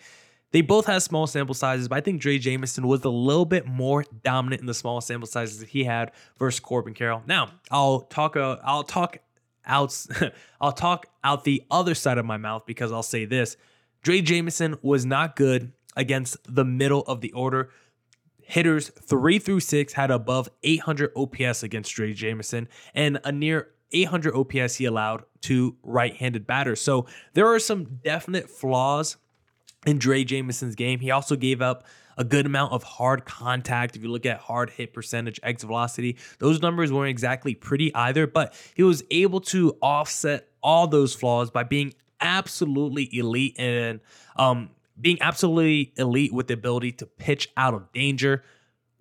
they 0.52 0.62
both 0.62 0.86
have 0.86 1.02
small 1.02 1.26
sample 1.26 1.54
sizes, 1.54 1.88
but 1.88 1.96
I 1.96 2.00
think 2.00 2.22
Drey 2.22 2.40
Jameson 2.40 2.86
was 2.86 3.04
a 3.04 3.10
little 3.10 3.44
bit 3.44 3.66
more 3.66 4.04
dominant 4.24 4.60
in 4.60 4.66
the 4.66 4.74
small 4.74 5.00
sample 5.00 5.26
sizes 5.26 5.60
that 5.60 5.68
he 5.68 5.84
had 5.84 6.12
versus 6.38 6.60
Corbin 6.60 6.94
Carroll. 6.94 7.22
Now, 7.26 7.50
I'll 7.70 8.00
talk 8.00 8.36
uh, 8.36 8.56
I'll 8.64 8.84
talk 8.84 9.18
out 9.66 10.06
I'll 10.60 10.72
talk 10.72 11.06
out 11.24 11.44
the 11.44 11.62
other 11.70 11.94
side 11.94 12.18
of 12.18 12.24
my 12.24 12.36
mouth 12.36 12.64
because 12.66 12.92
I'll 12.92 13.02
say 13.02 13.24
this. 13.24 13.56
Drey 14.02 14.22
Jameson 14.22 14.78
was 14.82 15.04
not 15.04 15.36
good 15.36 15.72
against 15.96 16.36
the 16.48 16.64
middle 16.64 17.02
of 17.02 17.20
the 17.20 17.32
order. 17.32 17.70
Hitters 18.42 18.90
three 18.90 19.38
through 19.38 19.60
six 19.60 19.94
had 19.94 20.10
above 20.10 20.48
800 20.62 21.12
OPS 21.16 21.62
against 21.62 21.94
Drey 21.94 22.14
Jameson 22.14 22.68
and 22.94 23.18
a 23.24 23.32
near 23.32 23.70
800 23.92 24.34
OPS 24.34 24.76
he 24.76 24.84
allowed 24.84 25.24
to 25.42 25.76
right 25.82 26.14
handed 26.14 26.46
batters. 26.46 26.80
So 26.80 27.06
there 27.34 27.46
are 27.52 27.58
some 27.58 28.00
definite 28.04 28.48
flaws 28.50 29.16
in 29.86 29.98
Drey 29.98 30.26
Jameson's 30.26 30.74
game. 30.74 31.00
He 31.00 31.10
also 31.10 31.36
gave 31.36 31.62
up 31.62 31.84
a 32.16 32.24
good 32.24 32.46
amount 32.46 32.72
of 32.72 32.82
hard 32.82 33.24
contact. 33.24 33.96
If 33.96 34.02
you 34.02 34.08
look 34.08 34.26
at 34.26 34.38
hard 34.38 34.70
hit 34.70 34.92
percentage, 34.92 35.38
exit 35.42 35.66
velocity, 35.66 36.16
those 36.38 36.62
numbers 36.62 36.92
weren't 36.92 37.10
exactly 37.10 37.54
pretty 37.54 37.94
either, 37.94 38.26
but 38.26 38.54
he 38.74 38.82
was 38.82 39.02
able 39.10 39.40
to 39.42 39.76
offset 39.82 40.48
all 40.62 40.86
those 40.86 41.14
flaws 41.14 41.50
by 41.50 41.62
being 41.62 41.94
absolutely 42.20 43.08
elite 43.16 43.54
and 43.58 44.00
um, 44.36 44.70
being 45.00 45.18
absolutely 45.20 45.92
elite 45.96 46.32
with 46.32 46.46
the 46.46 46.54
ability 46.54 46.92
to 46.92 47.06
pitch 47.06 47.50
out 47.56 47.74
of 47.74 47.92
danger. 47.92 48.42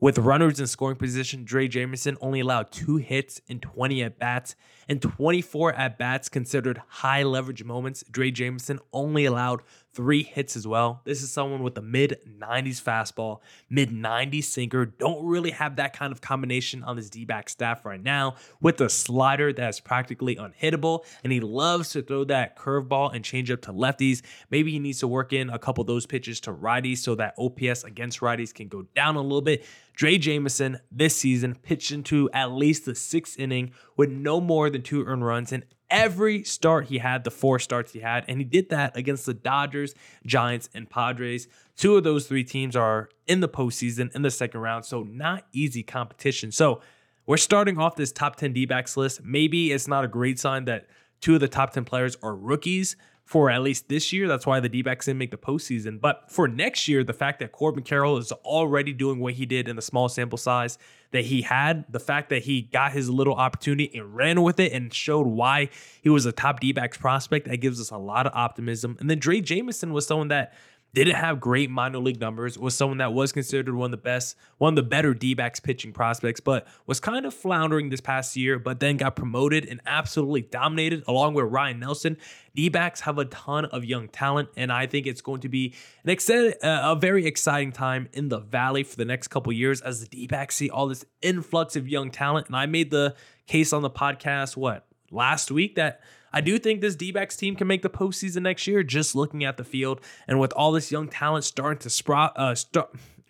With 0.01 0.17
runners 0.17 0.59
in 0.59 0.67
scoring 0.67 0.97
position, 0.97 1.45
Drey 1.45 1.69
Jameson 1.69 2.17
only 2.19 2.41
allowed 2.41 2.71
two 2.71 2.97
hits 2.97 3.39
in 3.47 3.59
20 3.61 4.03
at 4.03 4.19
bats, 4.19 4.55
and 4.89 5.01
24 5.01 5.73
at 5.73 5.97
bats 5.97 6.27
considered 6.27 6.81
high 6.87 7.23
leverage 7.23 7.63
moments. 7.63 8.03
Drey 8.11 8.33
Jameson 8.33 8.79
only 8.91 9.23
allowed 9.23 9.63
three 9.95 10.23
hits 10.23 10.57
as 10.57 10.67
well. 10.67 11.01
This 11.05 11.23
is 11.23 11.31
someone 11.31 11.63
with 11.63 11.77
a 11.77 11.81
mid 11.81 12.19
90s 12.39 12.81
fastball, 12.81 13.39
mid 13.69 13.89
90s 13.89 14.43
sinker. 14.43 14.85
Don't 14.85 15.25
really 15.25 15.51
have 15.51 15.77
that 15.77 15.93
kind 15.97 16.11
of 16.11 16.21
combination 16.21 16.83
on 16.83 16.97
his 16.97 17.09
D 17.09 17.23
back 17.23 17.49
staff 17.49 17.85
right 17.85 18.01
now 18.01 18.35
with 18.61 18.81
a 18.81 18.89
slider 18.89 19.53
that's 19.53 19.79
practically 19.79 20.35
unhittable. 20.35 21.05
And 21.23 21.31
he 21.31 21.39
loves 21.39 21.89
to 21.91 22.01
throw 22.01 22.25
that 22.25 22.57
curveball 22.57 23.15
and 23.15 23.23
changeup 23.23 23.61
to 23.63 23.73
lefties. 23.73 24.21
Maybe 24.51 24.71
he 24.71 24.79
needs 24.79 24.99
to 24.99 25.07
work 25.07 25.31
in 25.31 25.49
a 25.49 25.57
couple 25.57 25.81
of 25.81 25.87
those 25.87 26.05
pitches 26.05 26.41
to 26.41 26.53
righties 26.53 26.97
so 26.97 27.15
that 27.15 27.33
OPS 27.39 27.85
against 27.85 28.19
righties 28.19 28.53
can 28.53 28.67
go 28.67 28.83
down 28.95 29.15
a 29.15 29.21
little 29.21 29.41
bit. 29.41 29.65
Drey 29.97 30.19
Jameson 30.19 30.79
this 30.91 31.15
season 31.15 31.55
pitched 31.55 31.91
into 31.91 32.29
at 32.31 32.51
least 32.51 32.85
the 32.85 32.95
sixth 32.95 33.39
inning 33.39 33.71
with 33.95 34.09
no 34.09 34.41
more 34.41 34.69
than 34.69 34.81
two 34.81 35.05
earned 35.05 35.25
runs 35.25 35.53
and 35.53 35.63
every 35.89 36.43
start 36.43 36.87
he 36.87 36.97
had, 36.97 37.23
the 37.23 37.31
four 37.31 37.59
starts 37.59 37.91
he 37.91 37.99
had, 37.99 38.25
and 38.27 38.39
he 38.39 38.43
did 38.43 38.69
that 38.69 38.95
against 38.95 39.25
the 39.25 39.33
Dodgers, 39.33 39.93
Giants, 40.25 40.69
and 40.73 40.89
Padres. 40.89 41.47
Two 41.77 41.95
of 41.97 42.03
those 42.03 42.27
three 42.27 42.43
teams 42.43 42.75
are 42.75 43.09
in 43.27 43.39
the 43.39 43.49
postseason 43.49 44.13
in 44.15 44.21
the 44.21 44.31
second 44.31 44.61
round, 44.61 44.85
so 44.85 45.03
not 45.03 45.45
easy 45.53 45.83
competition. 45.83 46.51
So 46.51 46.81
we're 47.25 47.37
starting 47.37 47.77
off 47.77 47.95
this 47.95 48.11
top 48.11 48.35
10 48.35 48.53
D 48.53 48.65
backs 48.65 48.95
list. 48.97 49.23
Maybe 49.23 49.71
it's 49.71 49.87
not 49.87 50.03
a 50.03 50.07
great 50.07 50.39
sign 50.39 50.65
that 50.65 50.87
two 51.21 51.35
of 51.35 51.39
the 51.39 51.47
top 51.47 51.73
10 51.73 51.85
players 51.85 52.17
are 52.21 52.35
rookies, 52.35 52.95
for 53.25 53.49
at 53.49 53.63
least 53.63 53.89
this 53.89 54.13
year. 54.13 54.27
That's 54.27 54.45
why 54.45 54.59
the 54.59 54.69
D 54.69 54.83
backs 54.83 55.07
didn't 55.07 55.17
make 55.17 55.31
the 55.31 55.37
postseason. 55.37 55.99
But 55.99 56.31
for 56.31 56.47
next 56.47 56.87
year, 56.87 57.03
the 57.03 57.13
fact 57.13 57.39
that 57.39 57.51
Corbin 57.51 57.83
Carroll 57.83 58.17
is 58.17 58.31
already 58.31 58.93
doing 58.93 59.19
what 59.19 59.33
he 59.33 59.45
did 59.45 59.67
in 59.67 59.75
the 59.75 59.81
small 59.81 60.07
sample 60.07 60.37
size 60.37 60.77
that 61.15 61.25
he 61.25 61.41
had, 61.41 61.85
the 61.89 61.99
fact 61.99 62.29
that 62.29 62.43
he 62.43 62.61
got 62.61 62.91
his 62.91 63.09
little 63.09 63.35
opportunity 63.35 63.89
and 63.97 64.15
ran 64.15 64.41
with 64.41 64.59
it 64.59 64.73
and 64.73 64.93
showed 64.93 65.25
why 65.25 65.69
he 66.01 66.09
was 66.09 66.25
a 66.25 66.31
top 66.31 66.59
D 66.59 66.73
backs 66.73 66.97
prospect, 66.97 67.47
that 67.47 67.57
gives 67.57 67.79
us 67.79 67.89
a 67.89 67.97
lot 67.97 68.27
of 68.27 68.33
optimism. 68.35 68.97
And 68.99 69.09
then 69.09 69.19
Drey 69.19 69.43
Jameson 69.43 69.93
was 69.93 70.05
someone 70.05 70.27
that 70.27 70.53
didn't 70.95 71.15
have 71.15 71.39
great 71.39 71.69
minor 71.69 71.99
league 71.99 72.19
numbers, 72.19 72.57
was 72.57 72.73
someone 72.73 72.97
that 72.99 73.13
was 73.13 73.31
considered 73.31 73.75
one 73.75 73.87
of 73.87 73.91
the 73.91 73.97
best, 73.97 74.37
one 74.57 74.73
of 74.73 74.75
the 74.77 74.83
better 74.83 75.13
D 75.13 75.33
backs 75.33 75.59
pitching 75.59 75.91
prospects, 75.91 76.39
but 76.39 76.65
was 76.87 76.99
kind 76.99 77.25
of 77.25 77.33
floundering 77.33 77.89
this 77.89 78.01
past 78.01 78.35
year, 78.35 78.57
but 78.57 78.79
then 78.79 78.97
got 78.97 79.15
promoted 79.15 79.65
and 79.65 79.81
absolutely 79.85 80.41
dominated 80.41 81.03
along 81.07 81.33
with 81.33 81.45
Ryne 81.45 81.79
Nelson. 81.79 82.17
D 82.55 82.69
backs 82.69 83.01
have 83.01 83.17
a 83.17 83.25
ton 83.25 83.65
of 83.65 83.83
young 83.83 84.07
talent, 84.07 84.49
and 84.55 84.71
I 84.71 84.87
think 84.87 85.05
it's 85.05 85.21
going 85.21 85.41
to 85.41 85.49
be 85.49 85.73
an 86.03 86.09
excited, 86.09 86.55
uh, 86.63 86.81
a 86.83 86.95
very 86.95 87.25
exciting 87.25 87.73
time 87.73 88.07
in 88.13 88.29
the 88.29 88.39
Valley 88.39 88.83
for 88.83 88.95
the 88.95 89.05
next 89.05 89.27
couple 89.27 89.51
years 89.51 89.81
as 89.81 89.99
the 89.99 90.07
D 90.07 90.27
backs 90.27 90.55
see 90.55 90.69
all 90.69 90.87
this 90.87 91.05
influx 91.21 91.75
of 91.75 91.87
young 91.87 92.09
talent. 92.09 92.47
And 92.47 92.55
I 92.55 92.65
made 92.65 92.89
the 92.89 93.15
case 93.47 93.73
on 93.73 93.81
the 93.81 93.89
podcast, 93.89 94.55
what, 94.55 94.87
last 95.11 95.51
week 95.51 95.75
that 95.75 95.99
I 96.35 96.41
do 96.41 96.59
think 96.59 96.81
this 96.81 96.97
D 96.97 97.13
backs 97.13 97.37
team 97.37 97.55
can 97.55 97.65
make 97.65 97.81
the 97.81 97.89
postseason 97.89 98.41
next 98.41 98.67
year, 98.67 98.83
just 98.83 99.15
looking 99.15 99.45
at 99.45 99.55
the 99.55 99.63
field. 99.63 100.01
And 100.27 100.37
with 100.37 100.51
all 100.51 100.73
this 100.73 100.91
young 100.91 101.07
talent 101.07 101.45
starting 101.45 101.79
to 101.79 101.89
sprout, 101.89 102.33
uh, 102.35 102.53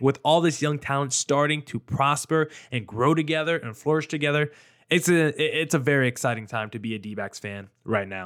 with 0.02 0.20
all 0.24 0.42
this 0.42 0.60
young 0.60 0.80
talent 0.80 1.14
starting 1.14 1.62
to 1.64 1.80
prosper 1.80 2.50
and 2.72 2.88
grow 2.88 3.14
together 3.14 3.58
and 3.58 3.78
flourish 3.78 4.08
together, 4.08 4.52
it's 4.90 5.08
a 5.08 5.28
it's 5.40 5.76
a 5.76 5.80
very 5.80 6.08
exciting 6.08 6.48
time 6.48 6.72
to 6.72 6.80
be 6.80 6.96
a 6.96 7.00
D 7.00 7.14
backs 7.14 7.38
fan 7.38 7.70
right 7.84 8.08
now. 8.08 8.26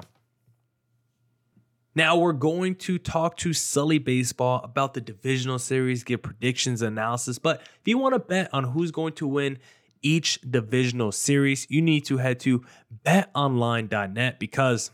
Now 1.94 2.16
we're 2.18 2.32
going 2.32 2.76
to 2.76 2.98
talk 2.98 3.36
to 3.38 3.52
Sully 3.52 3.98
Baseball 3.98 4.62
about 4.64 4.94
the 4.94 5.02
divisional 5.02 5.60
series, 5.60 6.06
give 6.06 6.22
predictions, 6.22 6.82
analysis. 6.82 7.38
But 7.38 7.62
if 7.62 7.88
you 7.88 7.98
want 7.98 8.14
to 8.14 8.20
bet 8.20 8.54
on 8.54 8.64
who's 8.64 8.92
going 8.92 9.14
to 9.14 9.28
win 9.28 9.58
each 10.02 10.40
divisional 10.42 11.12
series, 11.12 11.68
you 11.70 11.82
need 11.82 12.06
to 12.06 12.18
head 12.18 12.40
to 12.42 12.64
betonline.net 13.06 14.40
because 14.40 14.92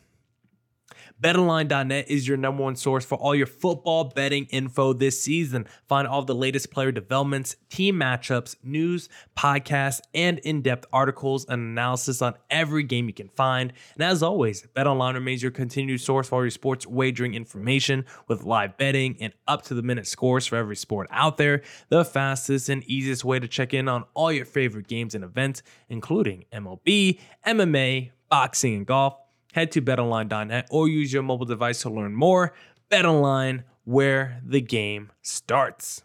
BetOnline.net 1.22 2.10
is 2.10 2.28
your 2.28 2.36
number 2.36 2.62
one 2.62 2.76
source 2.76 3.06
for 3.06 3.16
all 3.16 3.34
your 3.34 3.48
football 3.48 4.04
betting 4.04 4.46
info 4.50 4.92
this 4.92 5.22
season. 5.22 5.66
Find 5.88 6.08
all 6.08 6.24
the 6.24 6.36
latest 6.36 6.72
player 6.72 6.92
developments, 6.92 7.56
team 7.70 7.96
matchups, 7.96 8.58
news, 8.64 9.08
podcasts, 9.38 10.02
and 10.14 10.40
in 10.40 10.62
depth 10.62 10.86
articles 10.92 11.46
and 11.46 11.62
analysis 11.62 12.22
on 12.22 12.34
every 12.50 12.84
game 12.84 13.08
you 13.08 13.14
can 13.14 13.30
find. 13.30 13.72
And 13.94 14.04
as 14.04 14.22
always, 14.22 14.68
BetOnline 14.76 15.14
remains 15.14 15.42
your 15.42 15.52
continued 15.52 16.02
source 16.02 16.28
for 16.28 16.36
all 16.36 16.44
your 16.44 16.52
sports 16.52 16.86
wagering 16.86 17.34
information 17.34 18.06
with 18.28 18.44
live 18.44 18.78
betting 18.78 19.16
and 19.22 19.32
up 19.48 19.64
to 19.64 19.74
the 19.74 19.82
minute 19.82 20.08
scores 20.08 20.46
for 20.46 20.58
every 20.58 20.76
sport 20.76 21.08
out 21.12 21.38
there. 21.38 21.62
The 21.88 22.04
fastest 22.04 22.68
and 22.68 22.84
easiest 22.84 23.24
way 23.24 23.40
to 23.40 23.48
check 23.48 23.74
in 23.74 23.88
on 23.88 24.04
all 24.16 24.34
your 24.34 24.46
favorite 24.46 24.88
games 24.88 25.16
and 25.16 25.24
events, 25.24 25.64
including 25.88 26.44
MLB, 26.52 27.20
MMA, 27.46 28.12
boxing, 28.30 28.76
and 28.76 28.86
golf 28.86 29.16
head 29.56 29.72
to 29.72 29.82
betonline.net 29.82 30.68
or 30.70 30.90
use 30.90 31.14
your 31.14 31.24
mobile 31.24 31.46
device 31.46 31.82
to 31.82 31.90
learn 31.90 32.14
more. 32.14 32.54
BetOnline, 32.92 33.64
where 33.86 34.42
the 34.46 34.60
game 34.60 35.12
starts. 35.22 36.04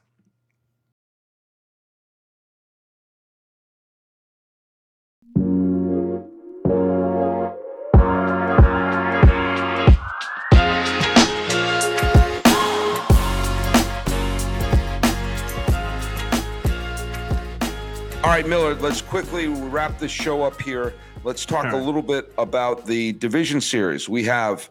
Right, 18.40 18.48
Miller, 18.48 18.74
let's 18.76 19.02
quickly 19.02 19.48
wrap 19.48 19.98
this 19.98 20.10
show 20.10 20.42
up 20.42 20.62
here. 20.62 20.94
Let's 21.24 21.44
talk 21.44 21.74
a 21.74 21.76
little 21.76 22.00
bit 22.00 22.32
about 22.38 22.86
the 22.86 23.12
division 23.12 23.60
series. 23.60 24.08
We 24.08 24.24
have 24.24 24.70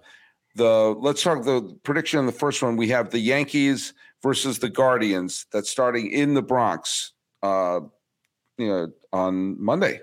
the 0.55 0.95
let's 0.99 1.21
talk 1.21 1.43
the 1.43 1.77
prediction 1.83 2.17
on 2.17 2.25
the 2.25 2.31
first 2.31 2.63
one. 2.63 2.77
We 2.77 2.87
have 2.87 3.11
the 3.11 3.19
Yankees 3.19 3.93
versus 4.23 4.57
the 4.57 4.69
Guardians 4.69 5.45
that's 5.53 5.69
starting 5.69 6.09
in 6.09 6.33
the 6.33 6.41
Bronx 6.41 7.13
uh 7.43 7.81
you 8.57 8.67
know 8.67 8.91
on 9.13 9.63
Monday. 9.63 10.01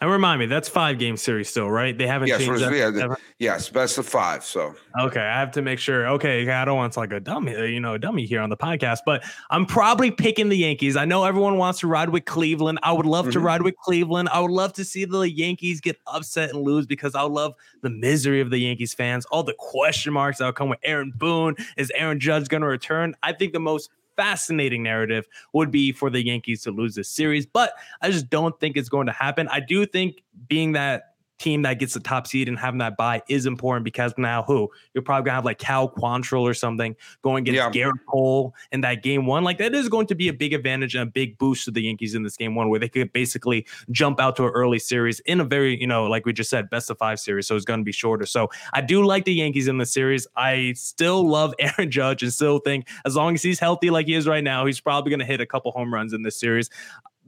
And 0.00 0.10
remind 0.10 0.38
me, 0.38 0.46
that's 0.46 0.68
five 0.68 0.98
game 0.98 1.16
series 1.16 1.48
still, 1.48 1.68
right? 1.68 1.96
They 1.96 2.06
haven't 2.06 2.28
Yes, 2.28 2.38
changed 2.44 2.62
that. 2.62 2.72
yeah, 2.72 2.90
the- 2.90 3.16
yes, 3.40 3.68
best 3.68 3.98
of 3.98 4.06
five. 4.06 4.44
So 4.44 4.76
Okay, 5.00 5.20
I 5.20 5.40
have 5.40 5.50
to 5.52 5.62
make 5.62 5.80
sure. 5.80 6.06
Okay, 6.10 6.48
I 6.48 6.64
don't 6.64 6.76
want 6.76 6.92
to 6.92 7.00
like 7.00 7.12
a 7.12 7.18
dummy, 7.18 7.56
uh, 7.56 7.62
you 7.64 7.80
know, 7.80 7.94
a 7.94 7.98
dummy 7.98 8.24
here 8.24 8.40
on 8.40 8.48
the 8.48 8.56
podcast, 8.56 8.98
but 9.04 9.24
I'm 9.50 9.66
probably 9.66 10.12
picking 10.12 10.50
the 10.50 10.56
Yankees. 10.56 10.96
I 10.96 11.04
know 11.04 11.24
everyone 11.24 11.56
wants 11.58 11.80
to 11.80 11.88
ride 11.88 12.10
with 12.10 12.26
Cleveland. 12.26 12.78
I 12.84 12.92
would 12.92 13.06
love 13.06 13.30
to 13.32 13.40
Mhm. 13.40 13.44
ride 13.44 13.62
with 13.62 13.76
Cleveland. 13.78 14.28
I 14.32 14.38
would 14.38 14.52
love 14.52 14.72
to 14.74 14.84
see 14.84 15.04
the 15.04 15.22
Yankees 15.22 15.80
get 15.80 15.98
upset 16.06 16.50
and 16.50 16.62
lose 16.62 16.86
because 16.86 17.16
I 17.16 17.22
love 17.22 17.54
the 17.82 17.90
misery 17.90 18.40
of 18.40 18.50
the 18.50 18.58
Yankees 18.58 18.94
fans, 18.94 19.26
all 19.26 19.42
the 19.42 19.54
question 19.58 20.12
marks 20.12 20.38
that 20.38 20.44
will 20.44 20.52
come 20.52 20.68
with 20.68 20.78
Aaron 20.84 21.12
Boone. 21.16 21.56
Is 21.76 21.90
Aaron 21.94 22.20
Judge 22.20 22.48
going 22.48 22.60
to 22.60 22.68
return? 22.68 23.16
I 23.24 23.32
think 23.32 23.52
the 23.52 23.58
most 23.60 23.90
fascinating 24.18 24.82
narrative 24.82 25.26
would 25.54 25.70
be 25.70 25.92
for 25.92 26.10
the 26.10 26.22
Yankees 26.22 26.62
to 26.64 26.72
lose 26.72 26.96
this 26.96 27.08
series, 27.08 27.46
but 27.46 27.72
I 28.02 28.10
just 28.10 28.28
don't 28.28 28.58
think 28.60 28.76
it's 28.76 28.88
going 28.88 29.06
to 29.06 29.12
happen. 29.12 29.48
I 29.48 29.60
do 29.60 29.86
think 29.86 30.22
being 30.48 30.72
that 30.72 31.14
team 31.38 31.62
that 31.62 31.78
gets 31.78 31.94
the 31.94 32.00
top 32.00 32.26
seed 32.26 32.48
and 32.48 32.58
having 32.58 32.78
that 32.78 32.96
bye 32.96 33.22
is 33.28 33.46
important 33.46 33.84
because 33.84 34.12
now 34.18 34.42
who 34.42 34.68
you're 34.94 35.02
probably 35.02 35.24
gonna 35.24 35.36
have 35.36 35.44
like 35.44 35.58
Cal 35.58 35.88
Quantrill 35.88 36.42
or 36.42 36.54
something 36.54 36.96
going 37.22 37.46
against 37.48 37.76
Yeah. 37.76 37.86
Gerrit 37.86 38.04
Cole 38.08 38.54
in 38.72 38.80
that 38.82 39.02
game 39.02 39.26
one. 39.26 39.44
Like 39.44 39.58
that 39.58 39.74
is 39.74 39.88
going 39.88 40.06
to 40.08 40.14
be 40.14 40.28
a 40.28 40.32
big 40.32 40.52
advantage 40.52 40.94
and 40.94 41.08
a 41.08 41.10
big 41.10 41.38
boost 41.38 41.64
to 41.66 41.70
the 41.70 41.82
Yankees 41.82 42.14
in 42.14 42.22
this 42.22 42.36
game 42.36 42.54
one, 42.54 42.68
where 42.68 42.80
they 42.80 42.88
could 42.88 43.12
basically 43.12 43.66
jump 43.90 44.20
out 44.20 44.36
to 44.36 44.44
an 44.44 44.50
early 44.50 44.78
series 44.78 45.20
in 45.20 45.40
a 45.40 45.44
very, 45.44 45.80
you 45.80 45.86
know, 45.86 46.04
like 46.04 46.26
we 46.26 46.32
just 46.32 46.50
said, 46.50 46.68
best 46.70 46.90
of 46.90 46.98
five 46.98 47.20
series. 47.20 47.46
So 47.46 47.56
it's 47.56 47.64
going 47.64 47.80
to 47.80 47.84
be 47.84 47.92
shorter. 47.92 48.26
So 48.26 48.48
I 48.72 48.80
do 48.80 49.04
like 49.04 49.24
the 49.24 49.34
Yankees 49.34 49.68
in 49.68 49.78
the 49.78 49.86
series. 49.86 50.26
I 50.36 50.72
still 50.76 51.26
love 51.26 51.54
Aaron 51.58 51.90
Judge 51.90 52.22
and 52.22 52.32
still 52.32 52.58
think 52.58 52.88
as 53.04 53.16
long 53.16 53.34
as 53.34 53.42
he's 53.42 53.60
healthy 53.60 53.90
like 53.90 54.06
he 54.06 54.14
is 54.14 54.26
right 54.26 54.44
now, 54.44 54.66
he's 54.66 54.80
probably 54.80 55.10
going 55.10 55.20
to 55.20 55.26
hit 55.26 55.40
a 55.40 55.46
couple 55.46 55.70
home 55.72 55.92
runs 55.92 56.12
in 56.12 56.22
this 56.22 56.38
series 56.38 56.70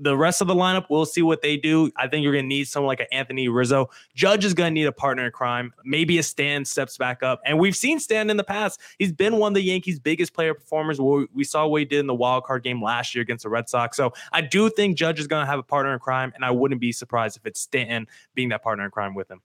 the 0.02 0.16
rest 0.16 0.40
of 0.40 0.49
the 0.49 0.54
lineup, 0.54 0.87
we'll 0.88 1.04
see 1.04 1.21
what 1.23 1.42
they 1.42 1.57
do. 1.57 1.90
I 1.97 2.09
think 2.09 2.25
you're 2.25 2.33
going 2.33 2.45
to 2.45 2.49
need 2.49 2.64
someone 2.66 2.88
like 2.88 3.00
an 3.00 3.07
Anthony 3.12 3.49
Rizzo. 3.49 3.90
Judge 4.14 4.45
is 4.45 4.54
going 4.54 4.71
to 4.71 4.75
need 4.75 4.87
a 4.87 4.92
partner 4.92 5.26
in 5.26 5.33
crime. 5.33 5.73
Maybe 5.85 6.19
a 6.19 6.23
Stan 6.23 6.64
steps 6.64 6.97
back 6.97 7.23
up. 7.23 7.40
And 7.45 7.59
we've 7.59 7.76
seen 7.76 8.00
Stan 8.00 8.30
in 8.30 8.37
the 8.37 8.45
past. 8.45 8.80
He's 8.99 9.12
been 9.12 9.37
one 9.37 9.52
of 9.52 9.54
the 9.54 9.62
Yankees' 9.62 9.99
biggest 9.99 10.33
player 10.33 10.54
performers. 10.54 10.99
We 11.00 11.45
saw 11.45 11.66
what 11.66 11.80
he 11.80 11.85
did 11.85 12.00
in 12.00 12.07
the 12.07 12.14
wild 12.14 12.45
card 12.45 12.62
game 12.62 12.83
last 12.83 13.14
year 13.14 13.23
against 13.23 13.42
the 13.42 13.50
Red 13.50 13.69
Sox. 13.69 13.97
So 13.97 14.14
I 14.33 14.40
do 14.40 14.71
think 14.71 14.97
Judge 14.97 15.21
is 15.21 15.26
going 15.26 15.42
to 15.42 15.47
have 15.47 15.59
a 15.59 15.62
partner 15.62 15.92
in 15.92 15.99
crime. 15.99 16.33
And 16.35 16.45
I 16.45 16.50
wouldn't 16.50 16.80
be 16.80 16.92
surprised 16.92 17.37
if 17.37 17.45
it's 17.45 17.61
Stanton 17.61 18.09
being 18.35 18.49
that 18.49 18.62
partner 18.62 18.87
in 18.87 18.90
crime 18.90 19.14
with 19.14 19.30
him. 19.30 19.42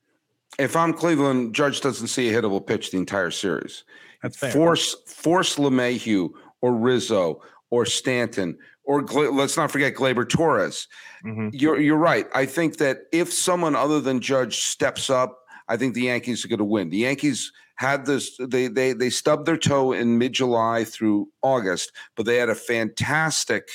if 0.58 0.76
I'm 0.76 0.94
Cleveland, 0.94 1.54
Judge 1.54 1.82
doesn't 1.82 2.08
see 2.08 2.30
a 2.30 2.42
hittable 2.42 2.66
pitch 2.66 2.92
the 2.92 2.98
entire 2.98 3.32
series. 3.32 3.84
That's 4.22 4.38
fair. 4.38 4.52
Force 4.52 4.96
force 5.06 5.58
LeMahieu 5.58 6.30
or 6.62 6.74
Rizzo 6.74 7.42
or 7.70 7.86
Stanton 7.86 8.58
or 8.86 9.01
let's 9.04 9.58
not 9.58 9.72
forget 9.72 9.96
Gleyber 9.96 10.27
Torres. 10.27 10.88
Mhm. 11.25 11.50
You're 11.54 11.80
you're 11.80 11.98
right. 11.98 12.27
I 12.34 12.46
think 12.46 12.77
that 12.77 13.01
if 13.12 13.32
someone 13.34 13.75
other 13.75 14.00
than 14.00 14.20
Judge 14.20 14.60
steps 14.63 15.10
up, 15.10 15.39
I 15.68 15.77
think 15.77 15.94
the 15.96 16.04
Yankees 16.04 16.46
are 16.46 16.48
going 16.48 16.60
to 16.60 16.65
win. 16.65 16.89
The 16.89 16.98
Yankees 16.98 17.51
had 17.77 18.06
this 18.06 18.38
they 18.39 18.68
they 18.68 18.94
they 18.94 19.10
stubbed 19.10 19.46
their 19.46 19.58
toe 19.58 19.92
in 19.92 20.18
mid 20.18 20.34
July 20.34 20.84
through 20.84 21.27
August, 21.42 21.92
but 22.15 22.25
they 22.25 22.38
had 22.38 22.50
a 22.50 22.56
fantastic 22.56 23.68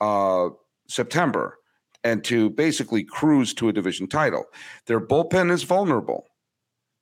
uh, 0.00 0.50
September 0.88 1.58
and 2.04 2.22
to 2.24 2.50
basically 2.50 3.02
cruise 3.02 3.52
to 3.54 3.68
a 3.68 3.72
division 3.72 4.06
title. 4.06 4.44
Their 4.86 5.00
bullpen 5.00 5.50
is 5.50 5.62
vulnerable. 5.64 6.26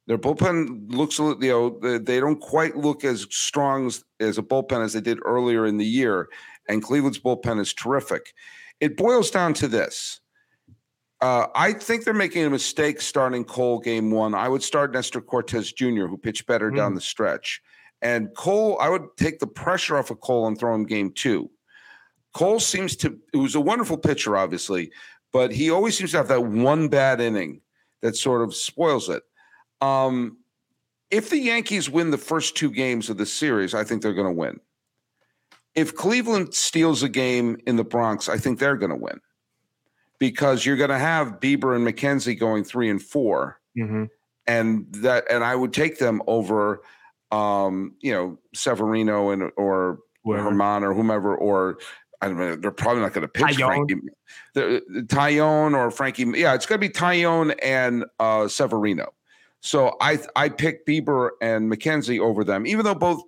Their 0.06 0.16
bullpen 0.18 0.90
looks, 0.94 1.18
a 1.18 1.22
little- 1.24 1.42
you 1.44 1.50
know, 1.50 1.78
they- 1.82 1.98
they 1.98 2.20
don't 2.20 2.40
quite 2.40 2.76
look 2.76 3.04
as 3.04 3.26
strong 3.30 3.86
as, 3.86 4.04
as 4.20 4.38
a 4.38 4.42
bullpen 4.42 4.82
as 4.84 4.92
they 4.92 5.00
did 5.00 5.18
earlier 5.24 5.66
in 5.66 5.76
the 5.78 5.84
year. 5.84 6.28
And 6.68 6.82
Cleveland's 6.82 7.18
bullpen 7.18 7.60
is 7.60 7.72
terrific. 7.72 8.32
It 8.80 8.96
boils 8.96 9.30
down 9.30 9.54
to 9.54 9.68
this. 9.68 10.20
Uh, 11.20 11.46
I 11.54 11.72
think 11.72 12.04
they're 12.04 12.12
making 12.12 12.44
a 12.44 12.50
mistake 12.50 13.00
starting 13.00 13.44
Cole 13.44 13.78
game 13.78 14.10
one. 14.10 14.34
I 14.34 14.48
would 14.48 14.62
start 14.62 14.92
Nestor 14.92 15.20
Cortes 15.20 15.72
Jr., 15.72 16.06
who 16.06 16.18
pitched 16.18 16.46
better 16.46 16.70
down 16.70 16.94
the 16.94 17.00
stretch. 17.00 17.62
And 18.02 18.34
Cole, 18.36 18.78
I 18.80 18.90
would 18.90 19.06
take 19.16 19.38
the 19.38 19.46
pressure 19.46 19.96
off 19.96 20.10
of 20.10 20.20
Cole 20.20 20.46
and 20.46 20.58
throw 20.58 20.74
him 20.74 20.84
game 20.84 21.12
two. 21.12 21.50
Cole 22.34 22.60
seems 22.60 22.96
to, 22.96 23.18
who's 23.32 23.54
a 23.54 23.60
wonderful 23.60 23.96
pitcher, 23.96 24.36
obviously, 24.36 24.90
but 25.32 25.52
he 25.52 25.70
always 25.70 25.96
seems 25.96 26.10
to 26.10 26.18
have 26.18 26.28
that 26.28 26.44
one 26.44 26.88
bad 26.88 27.20
inning 27.20 27.60
that 28.02 28.16
sort 28.16 28.42
of 28.42 28.54
spoils 28.54 29.08
it. 29.08 29.22
Um, 29.80 30.38
if 31.10 31.30
the 31.30 31.38
Yankees 31.38 31.88
win 31.88 32.10
the 32.10 32.18
first 32.18 32.56
two 32.56 32.70
games 32.70 33.08
of 33.08 33.16
the 33.16 33.24
series, 33.24 33.72
I 33.72 33.84
think 33.84 34.02
they're 34.02 34.12
going 34.12 34.26
to 34.26 34.32
win. 34.38 34.60
If 35.74 35.94
Cleveland 35.94 36.54
steals 36.54 37.02
a 37.02 37.08
game 37.08 37.56
in 37.66 37.76
the 37.76 37.84
Bronx, 37.84 38.28
I 38.28 38.38
think 38.38 38.58
they're 38.58 38.76
going 38.76 38.90
to 38.90 38.96
win 38.96 39.20
because 40.18 40.64
you're 40.64 40.76
going 40.76 40.90
to 40.90 40.98
have 40.98 41.40
Bieber 41.40 41.74
and 41.74 41.86
McKenzie 41.86 42.38
going 42.38 42.64
three 42.64 42.88
and 42.90 43.02
4 43.02 43.58
Mhm. 43.76 44.08
and 44.46 44.86
that 44.94 45.24
and 45.30 45.42
I 45.42 45.56
would 45.56 45.72
take 45.72 45.98
them 45.98 46.22
over, 46.28 46.80
um, 47.32 47.94
you 48.00 48.12
know, 48.12 48.38
Severino 48.54 49.30
and 49.30 49.50
or 49.56 49.98
Whoever. 50.22 50.44
Herman 50.44 50.84
or 50.84 50.94
whomever 50.94 51.34
or. 51.36 51.78
I 52.22 52.28
don't 52.28 52.38
know. 52.38 52.56
They're 52.56 52.70
probably 52.70 53.02
not 53.02 53.12
going 53.12 53.22
to 53.22 53.28
pitch 53.28 53.58
Taillon. 53.58 53.66
Frankie. 53.66 54.00
The, 54.54 54.82
Taillon 55.08 55.74
or 55.76 55.90
Frankie. 55.90 56.22
Yeah, 56.36 56.54
it's 56.54 56.64
going 56.64 56.80
to 56.80 56.88
be 56.88 56.90
Taillon 56.90 57.54
and 57.62 58.06
uh, 58.18 58.48
Severino. 58.48 59.12
So 59.60 59.94
I 60.00 60.18
I 60.34 60.48
picked 60.48 60.86
Bieber 60.88 61.30
and 61.42 61.70
McKenzie 61.70 62.20
over 62.20 62.42
them, 62.42 62.66
even 62.66 62.86
though 62.86 62.94
both 62.94 63.22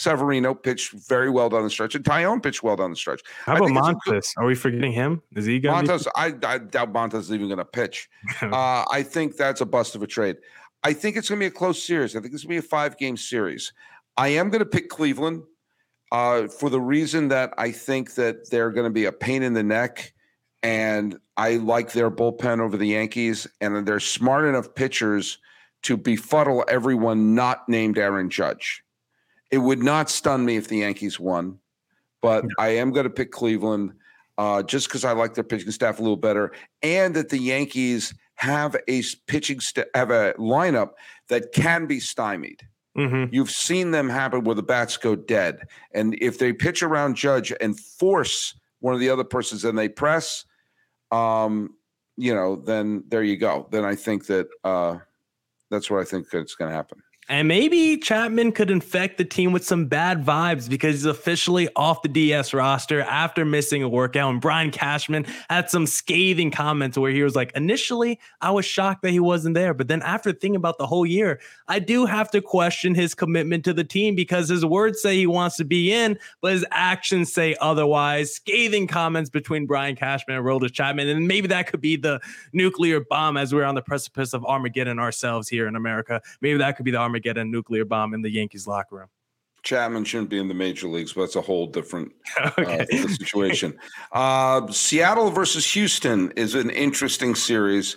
Severino 0.00 0.54
pitched 0.54 0.92
very 0.92 1.28
well 1.28 1.50
down 1.50 1.62
the 1.62 1.68
stretch 1.68 1.94
and 1.94 2.02
Taillon 2.02 2.42
pitched 2.42 2.62
well 2.62 2.74
down 2.74 2.88
the 2.88 2.96
stretch. 2.96 3.20
How 3.44 3.56
about 3.56 3.70
a 3.70 3.74
good- 3.74 3.82
Montas? 4.06 4.32
Are 4.38 4.46
we 4.46 4.54
forgetting 4.54 4.92
him? 4.92 5.20
Is 5.36 5.44
he 5.44 5.60
going 5.60 5.84
to 5.84 5.92
Montas, 5.92 6.06
I, 6.16 6.32
I 6.42 6.56
doubt 6.56 6.94
Montas 6.94 7.20
is 7.20 7.32
even 7.32 7.48
going 7.48 7.58
to 7.58 7.66
pitch. 7.66 8.08
Uh, 8.42 8.84
I 8.90 9.02
think 9.02 9.36
that's 9.36 9.60
a 9.60 9.66
bust 9.66 9.94
of 9.94 10.02
a 10.02 10.06
trade. 10.06 10.36
I 10.82 10.94
think 10.94 11.16
it's 11.16 11.28
going 11.28 11.38
to 11.38 11.42
be 11.42 11.48
a 11.48 11.50
close 11.50 11.82
series. 11.82 12.16
I 12.16 12.20
think 12.20 12.32
it's 12.32 12.42
going 12.44 12.56
to 12.56 12.62
be 12.62 12.66
a 12.66 12.68
five 12.68 12.96
game 12.96 13.18
series. 13.18 13.72
I 14.16 14.28
am 14.28 14.48
going 14.48 14.60
to 14.60 14.66
pick 14.66 14.88
Cleveland 14.88 15.42
uh, 16.10 16.48
for 16.48 16.70
the 16.70 16.80
reason 16.80 17.28
that 17.28 17.52
I 17.58 17.70
think 17.70 18.14
that 18.14 18.48
they're 18.50 18.70
going 18.70 18.84
to 18.84 18.90
be 18.90 19.04
a 19.04 19.12
pain 19.12 19.42
in 19.42 19.52
the 19.52 19.62
neck. 19.62 20.14
And 20.62 21.18
I 21.36 21.56
like 21.56 21.92
their 21.92 22.10
bullpen 22.10 22.60
over 22.60 22.78
the 22.78 22.86
Yankees. 22.86 23.46
And 23.60 23.86
they're 23.86 24.00
smart 24.00 24.46
enough 24.46 24.74
pitchers 24.74 25.38
to 25.82 25.98
befuddle 25.98 26.64
everyone 26.68 27.34
not 27.34 27.68
named 27.68 27.98
Aaron 27.98 28.30
Judge. 28.30 28.82
It 29.50 29.58
would 29.58 29.82
not 29.82 30.10
stun 30.10 30.44
me 30.44 30.56
if 30.56 30.68
the 30.68 30.78
Yankees 30.78 31.18
won, 31.18 31.58
but 32.20 32.44
I 32.58 32.68
am 32.68 32.92
going 32.92 33.04
to 33.04 33.10
pick 33.10 33.32
Cleveland 33.32 33.92
uh, 34.38 34.62
just 34.62 34.88
because 34.88 35.04
I 35.04 35.12
like 35.12 35.34
their 35.34 35.44
pitching 35.44 35.70
staff 35.70 35.98
a 35.98 36.02
little 36.02 36.16
better, 36.16 36.52
and 36.82 37.14
that 37.16 37.28
the 37.28 37.38
Yankees 37.38 38.14
have 38.36 38.74
a 38.88 39.02
pitching 39.26 39.60
st- 39.60 39.88
have 39.94 40.10
a 40.10 40.32
lineup 40.38 40.92
that 41.28 41.52
can 41.52 41.86
be 41.86 42.00
stymied. 42.00 42.66
hmm 42.96 43.24
You've 43.30 43.50
seen 43.50 43.90
them 43.90 44.08
happen 44.08 44.44
where 44.44 44.54
the 44.54 44.62
bats 44.62 44.96
go 44.96 45.14
dead, 45.14 45.66
and 45.92 46.16
if 46.20 46.38
they 46.38 46.52
pitch 46.52 46.82
around 46.82 47.16
Judge 47.16 47.52
and 47.60 47.78
force 47.78 48.54
one 48.78 48.94
of 48.94 49.00
the 49.00 49.10
other 49.10 49.24
persons 49.24 49.64
and 49.64 49.78
they 49.78 49.88
press, 49.88 50.46
um, 51.10 51.74
you 52.16 52.34
know, 52.34 52.56
then 52.56 53.04
there 53.08 53.22
you 53.22 53.36
go. 53.36 53.68
Then 53.70 53.84
I 53.84 53.94
think 53.94 54.26
that 54.26 54.48
uh, 54.64 54.98
that's 55.70 55.90
what 55.90 56.00
I 56.00 56.04
think 56.04 56.30
that's 56.30 56.54
going 56.54 56.70
to 56.70 56.74
happen. 56.74 57.02
And 57.30 57.46
maybe 57.46 57.96
Chapman 57.96 58.50
could 58.50 58.72
infect 58.72 59.16
the 59.16 59.24
team 59.24 59.52
with 59.52 59.64
some 59.64 59.86
bad 59.86 60.26
vibes 60.26 60.68
because 60.68 60.96
he's 60.96 61.04
officially 61.04 61.68
off 61.76 62.02
the 62.02 62.08
DS 62.08 62.52
roster 62.52 63.02
after 63.02 63.44
missing 63.44 63.84
a 63.84 63.88
workout. 63.88 64.32
And 64.32 64.40
Brian 64.40 64.72
Cashman 64.72 65.24
had 65.48 65.70
some 65.70 65.86
scathing 65.86 66.50
comments 66.50 66.98
where 66.98 67.12
he 67.12 67.22
was 67.22 67.36
like, 67.36 67.52
initially, 67.54 68.18
I 68.40 68.50
was 68.50 68.64
shocked 68.64 69.02
that 69.02 69.12
he 69.12 69.20
wasn't 69.20 69.54
there. 69.54 69.74
But 69.74 69.86
then 69.86 70.02
after 70.02 70.32
thinking 70.32 70.56
about 70.56 70.78
the 70.78 70.88
whole 70.88 71.06
year, 71.06 71.38
I 71.68 71.78
do 71.78 72.04
have 72.04 72.32
to 72.32 72.42
question 72.42 72.96
his 72.96 73.14
commitment 73.14 73.64
to 73.66 73.72
the 73.72 73.84
team 73.84 74.16
because 74.16 74.48
his 74.48 74.66
words 74.66 75.00
say 75.00 75.16
he 75.16 75.28
wants 75.28 75.56
to 75.58 75.64
be 75.64 75.92
in, 75.92 76.18
but 76.40 76.50
his 76.50 76.66
actions 76.72 77.32
say 77.32 77.54
otherwise. 77.60 78.34
Scathing 78.34 78.88
comments 78.88 79.30
between 79.30 79.66
Brian 79.66 79.94
Cashman 79.94 80.36
and 80.36 80.44
Aroldis 80.44 80.72
Chapman. 80.72 81.06
And 81.06 81.28
maybe 81.28 81.46
that 81.46 81.68
could 81.68 81.80
be 81.80 81.94
the 81.94 82.18
nuclear 82.52 82.98
bomb 83.08 83.36
as 83.36 83.54
we're 83.54 83.62
on 83.62 83.76
the 83.76 83.82
precipice 83.82 84.34
of 84.34 84.44
Armageddon 84.44 84.98
ourselves 84.98 85.48
here 85.48 85.68
in 85.68 85.76
America. 85.76 86.20
Maybe 86.40 86.58
that 86.58 86.76
could 86.76 86.84
be 86.84 86.90
the 86.90 86.98
Armageddon 86.98 87.19
nuclear 87.44 87.84
bomb 87.84 88.14
in 88.14 88.22
the 88.22 88.30
Yankees 88.30 88.66
locker 88.66 88.96
room. 88.96 89.08
Chapman 89.62 90.04
shouldn't 90.04 90.30
be 90.30 90.38
in 90.38 90.48
the 90.48 90.54
major 90.54 90.88
leagues, 90.88 91.12
but 91.12 91.22
that's 91.22 91.36
a 91.36 91.40
whole 91.40 91.66
different 91.66 92.12
okay. 92.58 92.86
uh, 92.92 93.08
situation. 93.08 93.78
Uh, 94.12 94.66
Seattle 94.70 95.30
versus 95.30 95.70
Houston 95.72 96.30
is 96.32 96.54
an 96.54 96.70
interesting 96.70 97.34
series. 97.34 97.96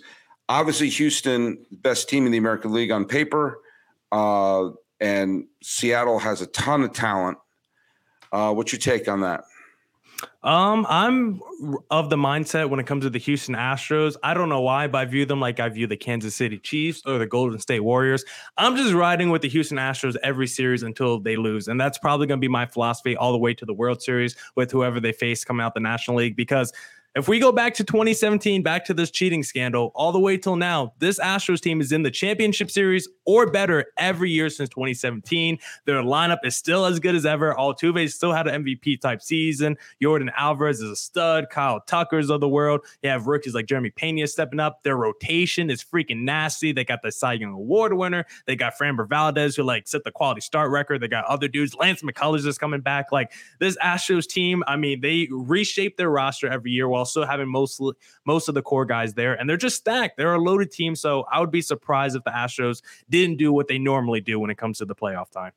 Obviously, 0.49 0.89
Houston, 0.89 1.65
best 1.71 2.09
team 2.09 2.25
in 2.25 2.31
the 2.31 2.37
American 2.37 2.73
League 2.73 2.91
on 2.91 3.05
paper, 3.05 3.61
uh, 4.11 4.69
and 4.99 5.45
Seattle 5.61 6.19
has 6.19 6.41
a 6.41 6.47
ton 6.47 6.83
of 6.83 6.91
talent. 6.93 7.37
Uh, 8.31 8.53
what's 8.53 8.71
your 8.71 8.79
take 8.79 9.07
on 9.07 9.21
that? 9.21 9.43
Um, 10.43 10.85
I'm 10.89 11.41
of 11.89 12.09
the 12.09 12.17
mindset 12.17 12.69
when 12.69 12.79
it 12.79 12.85
comes 12.85 13.03
to 13.05 13.09
the 13.09 13.19
Houston 13.19 13.55
Astros. 13.55 14.15
I 14.23 14.33
don't 14.33 14.49
know 14.49 14.61
why, 14.61 14.87
but 14.87 14.97
I 14.99 15.05
view 15.05 15.25
them 15.25 15.39
like 15.39 15.59
I 15.59 15.69
view 15.69 15.87
the 15.87 15.95
Kansas 15.95 16.35
City 16.35 16.57
Chiefs 16.57 17.01
or 17.05 17.17
the 17.17 17.25
Golden 17.25 17.59
State 17.59 17.79
Warriors. 17.79 18.25
I'm 18.57 18.75
just 18.75 18.93
riding 18.93 19.29
with 19.29 19.41
the 19.41 19.49
Houston 19.49 19.77
Astros 19.77 20.17
every 20.21 20.47
series 20.47 20.83
until 20.83 21.19
they 21.19 21.37
lose. 21.37 21.69
And 21.69 21.79
that's 21.79 21.97
probably 21.97 22.27
going 22.27 22.39
to 22.39 22.41
be 22.41 22.49
my 22.49 22.65
philosophy 22.65 23.15
all 23.15 23.31
the 23.31 23.37
way 23.37 23.53
to 23.53 23.65
the 23.65 23.73
World 23.73 24.01
Series 24.01 24.35
with 24.55 24.71
whoever 24.71 24.99
they 24.99 25.13
face 25.13 25.45
coming 25.45 25.63
out 25.63 25.73
the 25.73 25.79
National 25.79 26.17
League. 26.17 26.35
Because 26.35 26.73
if 27.15 27.27
we 27.27 27.39
go 27.39 27.51
back 27.51 27.75
to 27.75 27.83
2017, 27.83 28.63
back 28.63 28.83
to 28.85 28.93
this 28.93 29.11
cheating 29.11 29.43
scandal, 29.43 29.91
all 29.93 30.11
the 30.11 30.19
way 30.19 30.35
till 30.35 30.55
now, 30.55 30.93
this 30.97 31.19
Astros 31.19 31.61
team 31.61 31.79
is 31.79 31.91
in 31.91 32.01
the 32.01 32.09
championship 32.09 32.71
series 32.71 33.07
or 33.25 33.51
better 33.51 33.85
every 33.99 34.31
year 34.31 34.49
since 34.49 34.69
2017. 34.69 35.59
Their 35.85 36.01
lineup 36.01 36.39
is 36.43 36.55
still 36.55 36.85
as 36.85 36.99
good 36.99 37.13
as 37.13 37.23
ever. 37.23 37.53
Altuve 37.53 38.11
still 38.11 38.33
had 38.33 38.47
an 38.47 38.63
MVP 38.63 38.99
type 38.99 39.21
season. 39.21 39.77
Yordan 40.01 40.31
Alvarez 40.35 40.81
is 40.81 40.89
a 40.89 40.95
stud. 40.95 41.51
Kyle 41.51 41.81
Tucker's 41.81 42.31
of 42.31 42.41
the 42.41 42.49
world. 42.49 42.81
You 43.03 43.11
have 43.11 43.27
rookies 43.27 43.53
like 43.53 43.67
Jeremy 43.67 43.91
Pena 43.91 44.25
stepping 44.25 44.59
up. 44.59 44.81
Their 44.81 44.97
rotation 44.97 45.69
is 45.69 45.83
freaking 45.83 46.23
nasty. 46.23 46.71
They 46.71 46.83
got 46.83 47.03
the 47.03 47.11
Cy 47.11 47.33
Young 47.33 47.53
Award 47.53 47.93
winner. 47.93 48.25
They 48.47 48.55
got 48.55 48.73
Framber 48.75 49.07
Valdez, 49.07 49.55
who 49.55 49.61
like 49.61 49.87
set 49.87 50.03
the 50.03 50.11
quality 50.11 50.41
start 50.41 50.71
record. 50.71 50.99
They 51.01 51.07
got 51.07 51.25
other 51.25 51.47
dudes. 51.47 51.75
Lance 51.75 52.01
McCullers 52.01 52.47
is 52.47 52.57
coming 52.57 52.81
back. 52.81 53.11
Like 53.11 53.33
this 53.59 53.77
Astros 53.77 54.27
team, 54.27 54.63
I 54.65 54.77
mean, 54.77 55.01
they 55.01 55.27
reshape 55.31 55.97
their 55.97 56.09
roster 56.09 56.47
every 56.47 56.71
year 56.71 56.87
while 56.87 57.02
still 57.05 57.25
having 57.25 57.47
most 57.47 57.81
most 58.25 58.47
of 58.47 58.55
the 58.55 58.61
core 58.61 58.85
guys 58.85 59.13
there, 59.13 59.33
and 59.33 59.49
they're 59.49 59.57
just 59.57 59.77
stacked. 59.77 60.17
They're 60.17 60.33
a 60.33 60.41
loaded 60.41 60.71
team, 60.71 60.95
so 60.95 61.25
I 61.31 61.39
would 61.39 61.51
be 61.51 61.61
surprised 61.61 62.15
if 62.15 62.23
the 62.23 62.31
Astros 62.31 62.81
didn't 63.09 63.37
do 63.37 63.51
what 63.53 63.67
they 63.67 63.77
normally 63.77 64.21
do 64.21 64.39
when 64.39 64.49
it 64.49 64.57
comes 64.57 64.77
to 64.79 64.85
the 64.85 64.95
playoff 64.95 65.29
time. 65.31 65.51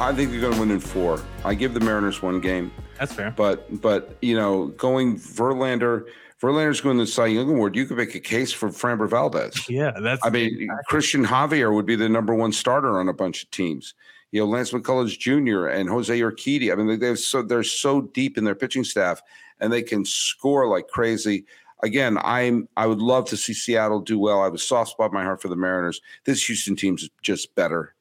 I 0.00 0.12
think 0.14 0.30
they're 0.30 0.40
going 0.40 0.54
to 0.54 0.60
win 0.60 0.70
in 0.70 0.80
four. 0.80 1.20
I 1.44 1.54
give 1.54 1.74
the 1.74 1.80
Mariners 1.80 2.22
one 2.22 2.40
game, 2.40 2.70
That's 2.98 3.12
fair. 3.12 3.32
but 3.36 3.80
but 3.80 4.16
you 4.22 4.36
know, 4.36 4.68
going 4.68 5.16
Verlander, 5.18 6.04
Verlander's 6.40 6.80
going 6.80 6.98
to 6.98 7.04
the 7.04 7.10
Cy 7.10 7.26
Young 7.26 7.50
Award. 7.50 7.74
You 7.74 7.84
could 7.84 7.96
make 7.96 8.14
a 8.14 8.20
case 8.20 8.52
for 8.52 8.68
Framber 8.68 9.08
Valdez. 9.08 9.68
Yeah, 9.68 9.92
that's. 10.00 10.24
I 10.24 10.30
mean, 10.30 10.68
Cristian 10.88 11.26
Javier 11.26 11.74
would 11.74 11.86
be 11.86 11.96
the 11.96 12.08
number 12.08 12.32
one 12.34 12.52
starter 12.52 12.98
on 13.00 13.08
a 13.08 13.12
bunch 13.12 13.42
of 13.42 13.50
teams. 13.50 13.94
You 14.30 14.40
know, 14.42 14.46
Lance 14.46 14.70
McCullers 14.72 15.18
Jr. 15.18 15.66
and 15.68 15.88
Jose 15.88 16.16
Urquidy. 16.20 16.70
I 16.70 16.76
mean, 16.76 16.86
they- 16.86 16.96
they're 16.96 17.16
so 17.16 17.42
they're 17.42 17.64
so 17.64 18.02
deep 18.02 18.38
in 18.38 18.44
their 18.44 18.54
pitching 18.54 18.84
staff, 18.84 19.20
and 19.58 19.72
they 19.72 19.82
can 19.82 20.04
score 20.04 20.68
like 20.68 20.86
crazy. 20.88 21.44
Again, 21.82 22.18
I'm 22.22 22.68
I 22.76 22.86
would 22.86 23.00
love 23.00 23.24
to 23.30 23.36
see 23.36 23.52
Seattle 23.52 24.00
do 24.00 24.18
well. 24.18 24.40
I 24.40 24.44
have 24.44 24.54
a 24.54 24.58
soft 24.58 24.92
spot 24.92 25.10
in 25.10 25.14
my 25.14 25.24
heart 25.24 25.42
for 25.42 25.48
the 25.48 25.56
Mariners. 25.56 26.00
This 26.24 26.44
Houston 26.46 26.76
team's 26.76 27.08
just 27.22 27.52
better. 27.56 27.94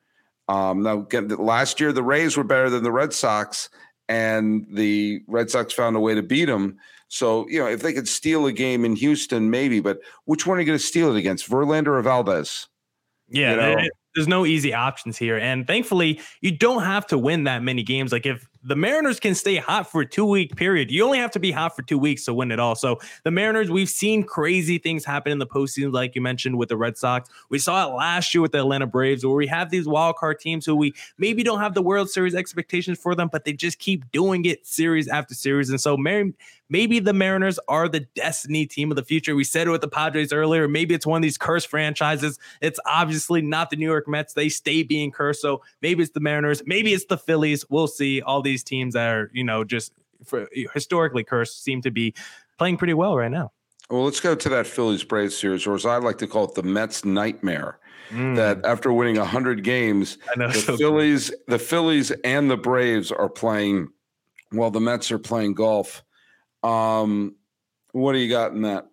Um, 0.47 0.83
now, 0.83 0.99
again, 0.99 1.27
last 1.27 1.79
year 1.79 1.91
the 1.91 2.03
Rays 2.03 2.37
were 2.37 2.43
better 2.43 2.69
than 2.69 2.83
the 2.83 2.91
Red 2.91 3.13
Sox, 3.13 3.69
and 4.07 4.65
the 4.71 5.21
Red 5.27 5.49
Sox 5.49 5.73
found 5.73 5.95
a 5.95 5.99
way 5.99 6.15
to 6.15 6.23
beat 6.23 6.45
them. 6.45 6.77
So, 7.09 7.47
you 7.47 7.59
know, 7.59 7.67
if 7.67 7.81
they 7.81 7.93
could 7.93 8.07
steal 8.07 8.45
a 8.45 8.51
game 8.51 8.83
in 8.83 8.95
Houston, 8.95 9.49
maybe. 9.49 9.79
But 9.79 9.99
which 10.25 10.45
one 10.45 10.57
are 10.57 10.61
you 10.61 10.67
going 10.67 10.79
to 10.79 10.83
steal 10.83 11.15
it 11.15 11.19
against, 11.19 11.49
Verlander 11.49 11.87
or 11.87 12.01
Valdez? 12.01 12.67
Yeah, 13.29 13.51
you 13.51 13.57
know? 13.57 13.87
there's 14.15 14.27
no 14.27 14.45
easy 14.45 14.73
options 14.73 15.17
here. 15.17 15.37
And 15.37 15.67
thankfully, 15.67 16.19
you 16.41 16.51
don't 16.51 16.83
have 16.83 17.05
to 17.07 17.17
win 17.17 17.43
that 17.43 17.61
many 17.63 17.83
games. 17.83 18.11
Like 18.11 18.25
if 18.25 18.47
the 18.67 18.75
Mariners 18.75 19.17
can 19.17 19.33
stay 19.33 19.55
hot 19.55 19.89
for 19.89 20.01
a 20.01 20.05
two 20.05 20.25
week 20.25 20.55
period, 20.57 20.91
you 20.91 21.03
only 21.05 21.19
have 21.19 21.31
to 21.31 21.39
be 21.39 21.51
hot 21.51 21.73
for 21.73 21.83
two 21.83 21.97
weeks 21.97 22.25
to 22.25 22.33
win 22.33 22.51
it 22.51 22.59
all. 22.59 22.75
So 22.75 22.99
the 23.23 23.31
Mariners, 23.31 23.71
we've 23.71 23.89
seen 23.89 24.23
crazy 24.23 24.77
things 24.77 25.05
happen 25.05 25.31
in 25.31 25.39
the 25.39 25.47
postseason, 25.47 25.93
like 25.93 26.15
you 26.15 26.21
mentioned 26.21 26.57
with 26.57 26.67
the 26.67 26.75
Red 26.75 26.97
Sox. 26.97 27.29
We 27.49 27.59
saw 27.59 27.87
it 27.87 27.95
last 27.95 28.33
year 28.33 28.41
with 28.41 28.51
the 28.51 28.59
Atlanta 28.59 28.85
Braves, 28.85 29.25
where 29.25 29.35
we 29.35 29.47
have 29.47 29.69
these 29.69 29.87
wild 29.87 30.17
card 30.17 30.41
teams 30.41 30.65
who 30.65 30.75
we 30.75 30.93
maybe 31.17 31.43
don't 31.43 31.61
have 31.61 31.75
the 31.75 31.81
World 31.81 32.09
Series 32.09 32.35
expectations 32.35 32.99
for 32.99 33.15
them, 33.15 33.29
but 33.31 33.45
they 33.45 33.53
just 33.53 33.79
keep 33.79 34.11
doing 34.11 34.43
it 34.43 34.67
series 34.67 35.07
after 35.07 35.33
series. 35.33 35.69
And 35.69 35.79
so 35.79 35.95
Mar- 35.95 36.33
maybe 36.69 36.99
the 36.99 37.13
Mariners 37.13 37.59
are 37.67 37.87
the 37.87 38.01
destiny 38.15 38.65
team 38.65 38.91
of 38.91 38.95
the 38.95 39.03
future. 39.03 39.35
We 39.35 39.43
said 39.43 39.67
it 39.67 39.71
with 39.71 39.81
the 39.81 39.87
Padres 39.87 40.31
earlier. 40.33 40.67
Maybe 40.67 40.93
it's 40.93 41.05
one 41.05 41.17
of 41.19 41.21
these 41.23 41.37
cursed 41.37 41.67
franchises. 41.67 42.39
It's 42.61 42.79
obviously 42.85 43.41
not 43.41 43.69
the 43.69 43.75
New 43.75 43.85
York 43.85 44.07
Mets. 44.07 44.33
They 44.33 44.49
stay 44.49 44.83
being 44.83 45.11
cursed. 45.11 45.41
So 45.41 45.61
maybe 45.81 46.03
it's 46.03 46.11
the 46.11 46.19
Mariners. 46.19 46.61
Maybe 46.65 46.93
it's 46.93 47.05
the 47.05 47.17
Phillies. 47.17 47.65
We'll 47.69 47.87
see. 47.87 48.21
All 48.21 48.41
these 48.41 48.63
teams 48.63 48.93
that 48.93 49.09
are, 49.13 49.31
you 49.33 49.43
know, 49.43 49.63
just 49.63 49.93
for, 50.25 50.47
historically 50.73 51.23
cursed 51.23 51.63
seem 51.63 51.81
to 51.83 51.91
be 51.91 52.13
playing 52.57 52.77
pretty 52.77 52.93
well 52.93 53.15
right 53.17 53.31
now. 53.31 53.51
Well, 53.89 54.03
let's 54.03 54.19
go 54.19 54.35
to 54.35 54.49
that 54.49 54.67
Phillies 54.67 55.03
Braves 55.05 55.37
series, 55.37 55.65
or 55.65 55.73
as 55.75 55.85
I 55.85 55.97
like 55.97 56.17
to 56.17 56.27
call 56.27 56.43
it, 56.45 56.55
the 56.55 56.63
Mets 56.63 57.05
nightmare. 57.05 57.79
Mm, 58.11 58.35
That 58.37 58.65
after 58.65 58.91
winning 58.91 59.15
hundred 59.17 59.63
games, 59.63 60.17
know. 60.37 60.47
the 60.49 60.53
So- 60.59 60.77
Phillies, 60.77 61.31
the 61.47 61.59
Phillies, 61.59 62.11
and 62.23 62.49
the 62.49 62.57
Braves 62.57 63.11
are 63.11 63.29
playing. 63.29 63.89
While 64.51 64.71
the 64.71 64.79
Mets 64.79 65.11
are 65.11 65.19
playing 65.19 65.55
golf. 65.55 66.03
Um, 66.67 67.35
what 67.93 68.13
do 68.13 68.19
you 68.19 68.29
got 68.29 68.51
in 68.51 68.63
that? 68.63 68.87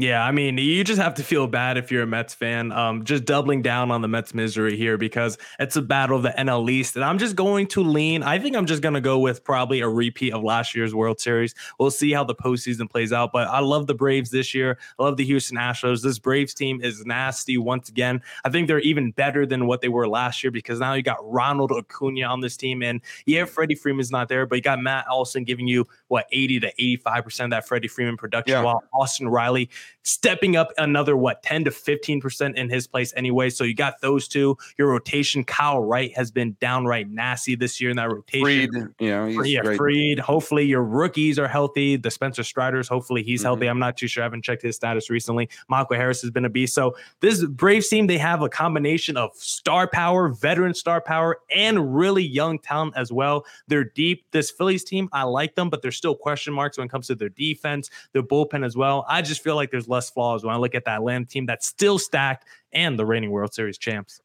Yeah, 0.00 0.24
I 0.24 0.30
mean, 0.30 0.58
you 0.58 0.84
just 0.84 1.00
have 1.00 1.14
to 1.14 1.24
feel 1.24 1.48
bad 1.48 1.76
if 1.76 1.90
you're 1.90 2.04
a 2.04 2.06
Mets 2.06 2.32
fan. 2.32 2.70
Um, 2.70 3.02
just 3.02 3.24
doubling 3.24 3.62
down 3.62 3.90
on 3.90 4.00
the 4.00 4.06
Mets 4.06 4.32
misery 4.32 4.76
here 4.76 4.96
because 4.96 5.36
it's 5.58 5.74
a 5.74 5.82
battle 5.82 6.16
of 6.16 6.22
the 6.22 6.32
NL 6.38 6.70
East, 6.70 6.94
and 6.94 7.04
I'm 7.04 7.18
just 7.18 7.34
going 7.34 7.66
to 7.66 7.82
lean. 7.82 8.22
I 8.22 8.38
think 8.38 8.54
I'm 8.54 8.64
just 8.64 8.80
going 8.80 8.94
to 8.94 9.00
go 9.00 9.18
with 9.18 9.42
probably 9.42 9.80
a 9.80 9.88
repeat 9.88 10.32
of 10.32 10.44
last 10.44 10.72
year's 10.72 10.94
World 10.94 11.18
Series. 11.18 11.52
We'll 11.80 11.90
see 11.90 12.12
how 12.12 12.22
the 12.22 12.36
postseason 12.36 12.88
plays 12.88 13.12
out, 13.12 13.32
but 13.32 13.48
I 13.48 13.58
love 13.58 13.88
the 13.88 13.94
Braves 13.94 14.30
this 14.30 14.54
year. 14.54 14.78
I 15.00 15.02
love 15.02 15.16
the 15.16 15.24
Houston 15.24 15.58
Astros. 15.58 16.00
This 16.00 16.20
Braves 16.20 16.54
team 16.54 16.80
is 16.80 17.04
nasty 17.04 17.58
once 17.58 17.88
again. 17.88 18.22
I 18.44 18.50
think 18.50 18.68
they're 18.68 18.78
even 18.78 19.10
better 19.10 19.46
than 19.46 19.66
what 19.66 19.80
they 19.80 19.88
were 19.88 20.06
last 20.06 20.44
year 20.44 20.52
because 20.52 20.78
now 20.78 20.94
you 20.94 21.02
got 21.02 21.18
Ronald 21.28 21.72
Acuna 21.72 22.22
on 22.22 22.38
this 22.38 22.56
team, 22.56 22.84
and 22.84 23.00
yeah, 23.26 23.46
Freddie 23.46 23.74
Freeman's 23.74 24.12
not 24.12 24.28
there, 24.28 24.46
but 24.46 24.54
you 24.54 24.62
got 24.62 24.80
Matt 24.80 25.06
Olson 25.10 25.42
giving 25.42 25.66
you 25.66 25.88
what 26.06 26.26
80 26.30 26.60
to 26.60 26.68
85 26.68 27.24
percent 27.24 27.52
of 27.52 27.56
that 27.56 27.66
Freddie 27.66 27.88
Freeman 27.88 28.16
production, 28.16 28.52
yeah. 28.52 28.62
while 28.62 28.84
Austin 28.92 29.28
Riley 29.28 29.68
stepping 30.02 30.56
up 30.56 30.72
another 30.78 31.16
what 31.16 31.42
10 31.42 31.64
to 31.64 31.70
15 31.70 32.20
percent 32.20 32.56
in 32.56 32.70
his 32.70 32.86
place 32.86 33.12
anyway. 33.16 33.50
So 33.50 33.64
you 33.64 33.74
got 33.74 34.00
those 34.00 34.26
two. 34.26 34.56
Your 34.78 34.88
rotation, 34.88 35.44
Kyle 35.44 35.80
Wright 35.80 36.14
has 36.16 36.30
been 36.30 36.56
downright 36.60 37.10
nasty 37.10 37.54
this 37.54 37.80
year 37.80 37.90
in 37.90 37.96
that 37.96 38.10
rotation. 38.10 38.70
Fried, 38.70 38.94
you 39.00 39.10
know, 39.10 39.42
yeah, 39.42 39.60
great. 39.62 39.76
Fried. 39.76 40.18
Hopefully 40.18 40.64
your 40.64 40.82
rookies 40.82 41.38
are 41.38 41.48
healthy. 41.48 41.96
The 41.96 42.10
Spencer 42.10 42.42
Striders, 42.42 42.88
hopefully 42.88 43.22
he's 43.22 43.40
mm-hmm. 43.40 43.46
healthy. 43.46 43.66
I'm 43.66 43.78
not 43.78 43.96
too 43.96 44.06
sure. 44.06 44.22
I 44.22 44.26
haven't 44.26 44.42
checked 44.42 44.62
his 44.62 44.76
status 44.76 45.10
recently. 45.10 45.48
Michael 45.68 45.96
Harris 45.96 46.22
has 46.22 46.30
been 46.30 46.44
a 46.44 46.50
beast. 46.50 46.74
So 46.74 46.96
this 47.20 47.44
Braves 47.44 47.88
team, 47.88 48.06
they 48.06 48.18
have 48.18 48.42
a 48.42 48.48
combination 48.48 49.16
of 49.16 49.34
star 49.34 49.86
power, 49.86 50.28
veteran 50.28 50.74
star 50.74 51.00
power, 51.00 51.40
and 51.54 51.94
really 51.94 52.24
young 52.24 52.58
talent 52.58 52.94
as 52.96 53.12
well. 53.12 53.44
They're 53.66 53.84
deep. 53.84 54.24
This 54.30 54.50
Phillies 54.50 54.84
team, 54.84 55.08
I 55.12 55.24
like 55.24 55.54
them, 55.54 55.70
but 55.70 55.82
there's 55.82 55.96
still 55.96 56.14
question 56.14 56.54
marks 56.54 56.78
when 56.78 56.86
it 56.86 56.90
comes 56.90 57.06
to 57.08 57.14
their 57.14 57.28
defense, 57.28 57.90
their 58.12 58.22
bullpen 58.22 58.64
as 58.64 58.76
well. 58.76 59.04
I 59.08 59.22
just 59.22 59.42
feel 59.42 59.56
like 59.56 59.70
there's 59.78 59.88
less 59.88 60.10
flaws 60.10 60.44
when 60.44 60.52
I 60.52 60.58
look 60.58 60.74
at 60.74 60.84
that 60.86 60.96
Atlanta 60.96 61.26
team 61.26 61.46
that's 61.46 61.66
still 61.66 61.98
stacked 61.98 62.46
and 62.72 62.98
the 62.98 63.06
reigning 63.06 63.30
World 63.30 63.54
Series 63.54 63.78
champs. 63.78 64.20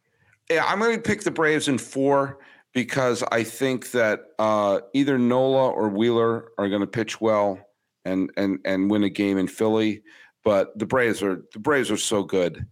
Yeah, 0.50 0.66
I'm 0.66 0.80
going 0.80 0.96
to 0.96 1.02
pick 1.02 1.22
the 1.22 1.32
Braves 1.32 1.68
in 1.68 1.78
four 1.78 2.40
because 2.74 3.24
I 3.32 3.44
think 3.44 3.92
that 3.92 4.22
uh, 4.40 4.82
either 4.94 5.18
Nola 5.20 5.70
or 5.70 5.90
Wheeler 5.90 6.52
are 6.58 6.70
going 6.70 6.82
to 6.82 6.88
pitch 6.88 7.22
well 7.22 7.60
and 8.04 8.32
and 8.36 8.60
and 8.66 8.90
win 8.90 9.04
a 9.04 9.10
game 9.10 9.38
in 9.38 9.48
Philly. 9.48 10.02
But 10.44 10.78
the 10.78 10.86
Braves 10.86 11.22
are 11.24 11.44
the 11.54 11.60
Braves 11.60 11.92
are 11.92 11.98
so 11.98 12.24
good, 12.24 12.66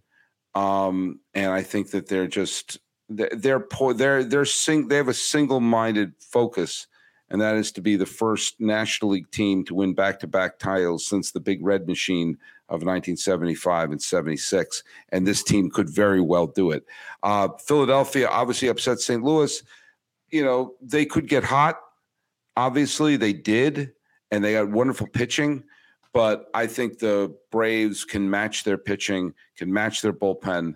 um, 0.54 1.20
and 1.32 1.50
I 1.52 1.62
think 1.62 1.92
that 1.92 2.08
they're 2.08 2.26
just 2.26 2.78
they're 3.08 3.64
they're 3.94 4.24
they're, 4.24 4.44
sing, 4.44 4.88
they 4.88 4.96
have 4.96 5.08
a 5.08 5.14
single 5.14 5.60
minded 5.60 6.12
focus 6.18 6.86
and 7.32 7.40
that 7.40 7.56
is 7.56 7.72
to 7.72 7.80
be 7.80 7.96
the 7.96 8.04
first 8.04 8.60
National 8.60 9.12
League 9.12 9.30
team 9.30 9.64
to 9.64 9.74
win 9.74 9.94
back 9.94 10.20
to 10.20 10.26
back 10.26 10.58
titles 10.58 11.06
since 11.06 11.32
the 11.32 11.40
Big 11.40 11.64
Red 11.64 11.88
Machine 11.88 12.36
of 12.72 12.82
1975 12.84 13.92
and 13.92 14.02
76. 14.02 14.82
And 15.10 15.26
this 15.26 15.42
team 15.42 15.70
could 15.70 15.88
very 15.88 16.20
well 16.20 16.46
do 16.46 16.70
it. 16.70 16.84
Uh, 17.22 17.48
Philadelphia 17.64 18.28
obviously 18.28 18.68
upset 18.68 19.00
St. 19.00 19.22
Louis. 19.22 19.62
You 20.30 20.44
know, 20.44 20.74
they 20.80 21.04
could 21.04 21.28
get 21.28 21.44
hot. 21.44 21.78
Obviously, 22.56 23.16
they 23.16 23.32
did, 23.32 23.92
and 24.30 24.42
they 24.44 24.52
had 24.52 24.72
wonderful 24.72 25.06
pitching. 25.06 25.64
But 26.12 26.50
I 26.52 26.66
think 26.66 26.98
the 26.98 27.34
Braves 27.50 28.04
can 28.04 28.28
match 28.28 28.64
their 28.64 28.78
pitching, 28.78 29.34
can 29.56 29.72
match 29.72 30.02
their 30.02 30.12
bullpen, 30.12 30.74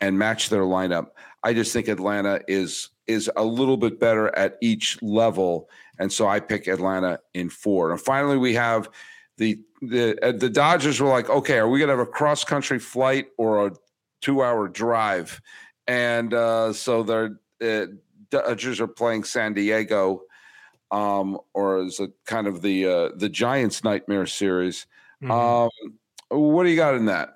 and 0.00 0.18
match 0.18 0.48
their 0.48 0.62
lineup. 0.62 1.08
I 1.44 1.54
just 1.54 1.72
think 1.72 1.88
Atlanta 1.88 2.40
is 2.48 2.90
is 3.06 3.30
a 3.36 3.44
little 3.44 3.76
bit 3.76 3.98
better 3.98 4.34
at 4.36 4.56
each 4.60 5.00
level 5.02 5.68
and 5.98 6.12
so 6.12 6.26
I 6.26 6.40
pick 6.40 6.66
Atlanta 6.66 7.20
in 7.34 7.48
four. 7.48 7.90
And 7.90 8.00
finally, 8.00 8.36
we 8.36 8.54
have 8.54 8.88
the 9.36 9.60
the 9.82 10.16
uh, 10.24 10.32
the 10.32 10.48
Dodgers 10.48 11.00
were 11.00 11.08
like, 11.08 11.28
okay, 11.28 11.58
are 11.58 11.68
we 11.68 11.80
gonna 11.80 11.92
have 11.92 11.98
a 11.98 12.06
cross 12.06 12.44
country 12.44 12.78
flight 12.78 13.26
or 13.36 13.66
a 13.66 13.72
two 14.20 14.42
hour 14.42 14.68
drive? 14.68 15.40
And 15.86 16.32
uh, 16.32 16.72
so 16.72 17.02
the 17.02 17.36
uh, 17.60 17.86
Dodgers 18.30 18.80
are 18.80 18.86
playing 18.86 19.24
San 19.24 19.54
Diego, 19.54 20.22
um, 20.92 21.38
or 21.52 21.82
is 21.82 21.98
it 21.98 22.12
kind 22.26 22.46
of 22.46 22.62
the 22.62 22.86
uh, 22.86 23.08
the 23.16 23.28
Giants 23.28 23.82
nightmare 23.82 24.26
series? 24.26 24.86
Mm-hmm. 25.22 25.30
Um, 25.32 25.70
what 26.28 26.62
do 26.62 26.70
you 26.70 26.76
got 26.76 26.94
in 26.94 27.06
that? 27.06 27.34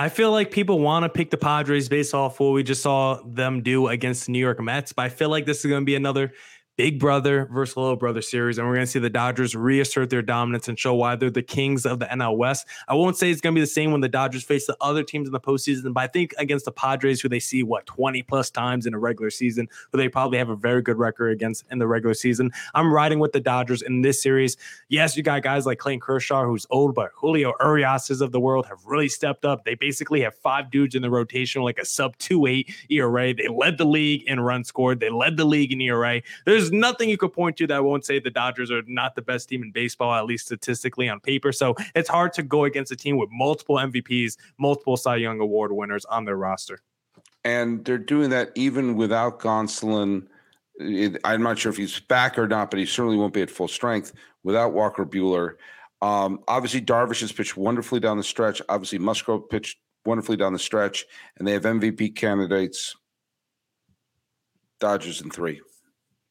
I 0.00 0.08
feel 0.08 0.30
like 0.30 0.52
people 0.52 0.78
want 0.78 1.02
to 1.02 1.08
pick 1.08 1.30
the 1.30 1.36
Padres 1.36 1.88
based 1.88 2.14
off 2.14 2.38
what 2.38 2.50
we 2.50 2.62
just 2.62 2.82
saw 2.82 3.20
them 3.26 3.62
do 3.62 3.88
against 3.88 4.26
the 4.26 4.32
New 4.32 4.38
York 4.38 4.60
Mets, 4.60 4.92
but 4.92 5.02
I 5.02 5.08
feel 5.08 5.28
like 5.28 5.44
this 5.44 5.58
is 5.58 5.66
going 5.66 5.82
to 5.82 5.84
be 5.84 5.96
another 5.96 6.32
big 6.78 7.00
brother 7.00 7.48
versus 7.50 7.76
little 7.76 7.96
brother 7.96 8.22
series. 8.22 8.56
And 8.56 8.66
we're 8.66 8.74
going 8.74 8.86
to 8.86 8.90
see 8.90 9.00
the 9.00 9.10
Dodgers 9.10 9.56
reassert 9.56 10.10
their 10.10 10.22
dominance 10.22 10.68
and 10.68 10.78
show 10.78 10.94
why 10.94 11.16
they're 11.16 11.28
the 11.28 11.42
kings 11.42 11.84
of 11.84 11.98
the 11.98 12.06
NL 12.06 12.36
West. 12.36 12.68
I 12.86 12.94
won't 12.94 13.16
say 13.16 13.32
it's 13.32 13.40
going 13.40 13.52
to 13.52 13.58
be 13.58 13.62
the 13.62 13.66
same 13.66 13.90
when 13.90 14.00
the 14.00 14.08
Dodgers 14.08 14.44
face 14.44 14.68
the 14.68 14.76
other 14.80 15.02
teams 15.02 15.26
in 15.26 15.32
the 15.32 15.40
postseason, 15.40 15.92
but 15.92 16.04
I 16.04 16.06
think 16.06 16.34
against 16.38 16.66
the 16.66 16.70
Padres, 16.70 17.20
who 17.20 17.28
they 17.28 17.40
see 17.40 17.64
what 17.64 17.84
20 17.86 18.22
plus 18.22 18.48
times 18.48 18.86
in 18.86 18.94
a 18.94 18.98
regular 18.98 19.28
season, 19.28 19.68
who 19.90 19.98
they 19.98 20.08
probably 20.08 20.38
have 20.38 20.50
a 20.50 20.54
very 20.54 20.80
good 20.80 20.98
record 20.98 21.32
against 21.32 21.64
in 21.68 21.80
the 21.80 21.88
regular 21.88 22.14
season, 22.14 22.52
I'm 22.76 22.92
riding 22.92 23.18
with 23.18 23.32
the 23.32 23.40
Dodgers 23.40 23.82
in 23.82 24.02
this 24.02 24.22
series. 24.22 24.56
Yes, 24.88 25.16
you 25.16 25.24
got 25.24 25.42
guys 25.42 25.66
like 25.66 25.78
Clayton 25.78 25.98
Kershaw, 25.98 26.44
who's 26.44 26.64
old, 26.70 26.94
but 26.94 27.10
Julio 27.16 27.54
Uriases 27.60 28.20
of 28.20 28.30
the 28.30 28.38
world 28.38 28.66
have 28.66 28.78
really 28.86 29.08
stepped 29.08 29.44
up. 29.44 29.64
They 29.64 29.74
basically 29.74 30.20
have 30.20 30.36
five 30.36 30.70
dudes 30.70 30.94
in 30.94 31.02
the 31.02 31.10
rotation, 31.10 31.62
like 31.62 31.78
a 31.78 31.84
sub 31.84 32.16
2 32.18 32.46
8 32.46 32.70
ERA. 32.90 33.34
They 33.34 33.48
led 33.48 33.78
the 33.78 33.84
league 33.84 34.22
in 34.28 34.38
runs 34.38 34.68
scored, 34.68 35.00
they 35.00 35.10
led 35.10 35.36
the 35.36 35.44
league 35.44 35.72
in 35.72 35.80
ERA. 35.80 36.22
There's 36.44 36.67
there's 36.68 36.80
nothing 36.80 37.08
you 37.08 37.16
could 37.16 37.32
point 37.32 37.56
to 37.56 37.66
that 37.66 37.84
won't 37.84 38.04
say 38.04 38.18
the 38.18 38.30
Dodgers 38.30 38.70
are 38.70 38.82
not 38.86 39.14
the 39.14 39.22
best 39.22 39.48
team 39.48 39.62
in 39.62 39.70
baseball, 39.70 40.12
at 40.14 40.26
least 40.26 40.46
statistically 40.46 41.08
on 41.08 41.20
paper. 41.20 41.52
So 41.52 41.74
it's 41.94 42.08
hard 42.08 42.32
to 42.34 42.42
go 42.42 42.64
against 42.64 42.92
a 42.92 42.96
team 42.96 43.16
with 43.16 43.30
multiple 43.32 43.76
MVPs, 43.76 44.36
multiple 44.58 44.96
Cy 44.96 45.16
Young 45.16 45.40
Award 45.40 45.72
winners 45.72 46.04
on 46.04 46.24
their 46.24 46.36
roster. 46.36 46.80
And 47.44 47.84
they're 47.84 47.98
doing 47.98 48.30
that 48.30 48.50
even 48.54 48.96
without 48.96 49.40
Gonsolin. 49.40 50.26
I'm 51.24 51.42
not 51.42 51.58
sure 51.58 51.70
if 51.70 51.76
he's 51.76 52.00
back 52.00 52.38
or 52.38 52.46
not, 52.46 52.70
but 52.70 52.78
he 52.78 52.86
certainly 52.86 53.16
won't 53.16 53.34
be 53.34 53.42
at 53.42 53.50
full 53.50 53.68
strength 53.68 54.12
without 54.44 54.72
Walker 54.72 55.06
Buehler. 55.06 55.54
Um, 56.02 56.40
obviously, 56.46 56.80
Darvish 56.80 57.20
has 57.22 57.32
pitched 57.32 57.56
wonderfully 57.56 58.00
down 58.00 58.16
the 58.16 58.22
stretch. 58.22 58.62
Obviously, 58.68 58.98
Musgrove 58.98 59.48
pitched 59.48 59.78
wonderfully 60.04 60.36
down 60.36 60.52
the 60.52 60.58
stretch, 60.58 61.06
and 61.36 61.48
they 61.48 61.52
have 61.52 61.62
MVP 61.62 62.14
candidates. 62.14 62.94
Dodgers 64.78 65.20
in 65.20 65.30
three. 65.30 65.60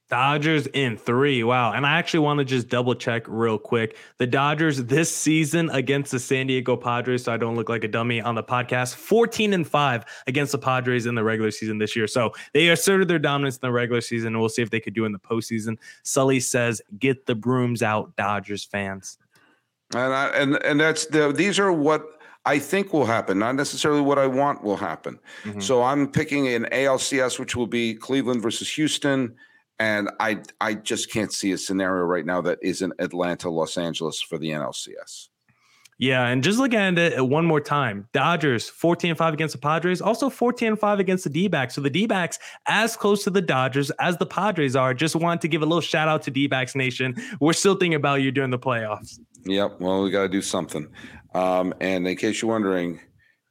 Dodgers 0.09 0.67
in 0.67 0.97
three. 0.97 1.43
Wow. 1.43 1.73
And 1.73 1.85
I 1.85 1.97
actually 1.97 2.21
want 2.21 2.39
to 2.39 2.45
just 2.45 2.69
double 2.69 2.95
check 2.95 3.23
real 3.27 3.57
quick. 3.57 3.97
The 4.17 4.27
Dodgers 4.27 4.83
this 4.85 5.13
season 5.13 5.69
against 5.71 6.11
the 6.11 6.19
San 6.19 6.47
Diego 6.47 6.77
Padres, 6.77 7.25
so 7.25 7.33
I 7.33 7.37
don't 7.37 7.55
look 7.55 7.67
like 7.67 7.83
a 7.83 7.89
dummy 7.89 8.21
on 8.21 8.35
the 8.35 8.43
podcast, 8.43 8.95
14 8.95 9.53
and 9.53 9.67
five 9.67 10.05
against 10.25 10.53
the 10.53 10.57
Padres 10.57 11.05
in 11.05 11.15
the 11.15 11.23
regular 11.23 11.51
season 11.51 11.77
this 11.77 11.95
year. 11.95 12.07
So 12.07 12.31
they 12.53 12.69
asserted 12.69 13.09
their 13.09 13.19
dominance 13.19 13.55
in 13.55 13.61
the 13.67 13.71
regular 13.71 14.01
season. 14.01 14.27
And 14.27 14.39
we'll 14.39 14.49
see 14.49 14.61
if 14.61 14.69
they 14.69 14.79
could 14.79 14.93
do 14.93 15.03
in 15.03 15.11
the 15.11 15.19
postseason. 15.19 15.77
Sully 16.03 16.39
says, 16.39 16.81
get 16.97 17.25
the 17.25 17.35
brooms 17.35 17.83
out, 17.83 18.15
Dodgers 18.15 18.63
fans. 18.63 19.17
And 19.93 20.13
I, 20.13 20.27
and 20.29 20.55
and 20.63 20.79
that's 20.79 21.05
the 21.05 21.31
these 21.31 21.59
are 21.59 21.71
what 21.71 22.05
I 22.45 22.59
think 22.59 22.93
will 22.93 23.05
happen, 23.05 23.39
not 23.39 23.55
necessarily 23.55 24.01
what 24.01 24.19
I 24.19 24.27
want 24.27 24.63
will 24.63 24.77
happen. 24.77 25.19
Mm-hmm. 25.43 25.59
So 25.59 25.83
I'm 25.83 26.09
picking 26.09 26.47
an 26.47 26.65
ALCS, 26.71 27.39
which 27.39 27.55
will 27.55 27.67
be 27.67 27.93
Cleveland 27.93 28.41
versus 28.41 28.69
Houston 28.73 29.35
and 29.79 30.09
I 30.19 30.41
I 30.59 30.73
just 30.75 31.11
can't 31.11 31.31
see 31.31 31.51
a 31.51 31.57
scenario 31.57 32.03
right 32.03 32.25
now 32.25 32.41
that 32.41 32.59
isn't 32.61 32.93
Atlanta, 32.99 33.49
Los 33.49 33.77
Angeles 33.77 34.21
for 34.21 34.37
the 34.37 34.49
NLCS. 34.49 35.29
Yeah, 35.99 36.27
and 36.27 36.43
just 36.43 36.59
looking 36.59 36.77
at 36.77 36.97
it 36.99 37.27
one 37.27 37.45
more 37.45 37.59
time, 37.59 38.07
Dodgers 38.13 38.69
14 38.69 39.11
and 39.11 39.17
5 39.17 39.33
against 39.33 39.53
the 39.53 39.59
Padres, 39.59 39.99
also 39.99 40.29
14 40.29 40.67
and 40.69 40.79
5 40.79 40.99
against 40.99 41.23
the 41.23 41.29
D-backs. 41.31 41.73
So 41.73 41.81
the 41.81 41.89
D-backs 41.89 42.37
as 42.67 42.95
close 42.95 43.23
to 43.23 43.31
the 43.31 43.41
Dodgers 43.41 43.89
as 43.99 44.15
the 44.17 44.27
Padres 44.27 44.75
are. 44.75 44.93
Just 44.93 45.15
want 45.15 45.41
to 45.41 45.47
give 45.47 45.63
a 45.63 45.65
little 45.65 45.81
shout 45.81 46.07
out 46.07 46.21
to 46.23 46.31
D-backs 46.31 46.75
Nation. 46.75 47.15
We're 47.41 47.53
still 47.53 47.73
thinking 47.73 47.95
about 47.95 48.21
you 48.21 48.31
during 48.31 48.51
the 48.51 48.59
playoffs. 48.59 49.19
Yep. 49.45 49.79
Well, 49.79 50.03
we 50.03 50.11
got 50.11 50.21
to 50.21 50.29
do 50.29 50.41
something. 50.43 50.87
Um, 51.33 51.73
and 51.81 52.07
in 52.07 52.15
case 52.15 52.43
you're 52.43 52.51
wondering, 52.51 52.99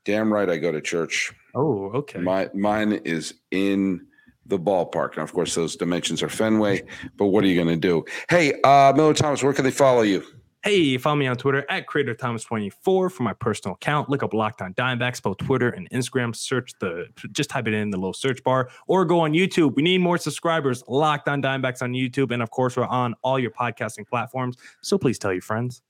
damn 0.04 0.32
right 0.32 0.48
I 0.48 0.56
go 0.58 0.70
to 0.70 0.80
church. 0.80 1.32
Oh, 1.56 1.90
okay. 1.94 2.20
My 2.20 2.48
mine 2.54 2.92
is 3.04 3.34
in 3.50 4.06
the 4.48 4.58
ballpark. 4.58 5.16
Now, 5.16 5.22
of 5.22 5.32
course, 5.32 5.54
those 5.54 5.76
dimensions 5.76 6.22
are 6.22 6.28
Fenway, 6.28 6.82
but 7.16 7.26
what 7.26 7.44
are 7.44 7.46
you 7.46 7.62
going 7.62 7.74
to 7.74 7.76
do? 7.76 8.04
Hey, 8.28 8.60
uh, 8.62 8.92
Miller 8.96 9.14
Thomas, 9.14 9.42
where 9.42 9.52
can 9.52 9.64
they 9.64 9.70
follow 9.70 10.02
you? 10.02 10.24
Hey, 10.66 10.98
follow 10.98 11.14
me 11.14 11.28
on 11.28 11.36
Twitter 11.36 11.64
at 11.70 11.86
Creator 11.86 12.16
Thomas24 12.16 12.72
for 13.12 13.22
my 13.22 13.32
personal 13.34 13.76
account. 13.76 14.10
Look 14.10 14.24
up 14.24 14.34
Locked 14.34 14.62
On 14.62 14.74
Diamondbacks, 14.74 15.22
both 15.22 15.36
Twitter 15.38 15.68
and 15.68 15.88
Instagram. 15.90 16.34
Search 16.34 16.72
the, 16.80 17.06
just 17.30 17.50
type 17.50 17.68
it 17.68 17.74
in 17.74 17.90
the 17.90 17.96
little 17.96 18.12
search 18.12 18.42
bar 18.42 18.68
or 18.88 19.04
go 19.04 19.20
on 19.20 19.32
YouTube. 19.32 19.76
We 19.76 19.84
need 19.84 19.98
more 19.98 20.18
subscribers. 20.18 20.82
Locked 20.88 21.28
On 21.28 21.40
Diamondbacks 21.40 21.82
on 21.82 21.92
YouTube. 21.92 22.32
And 22.32 22.42
of 22.42 22.50
course, 22.50 22.76
we're 22.76 22.84
on 22.86 23.14
all 23.22 23.38
your 23.38 23.52
podcasting 23.52 24.08
platforms. 24.08 24.56
So 24.82 24.98
please 24.98 25.20
tell 25.20 25.32
your 25.32 25.42
friends. 25.42 25.82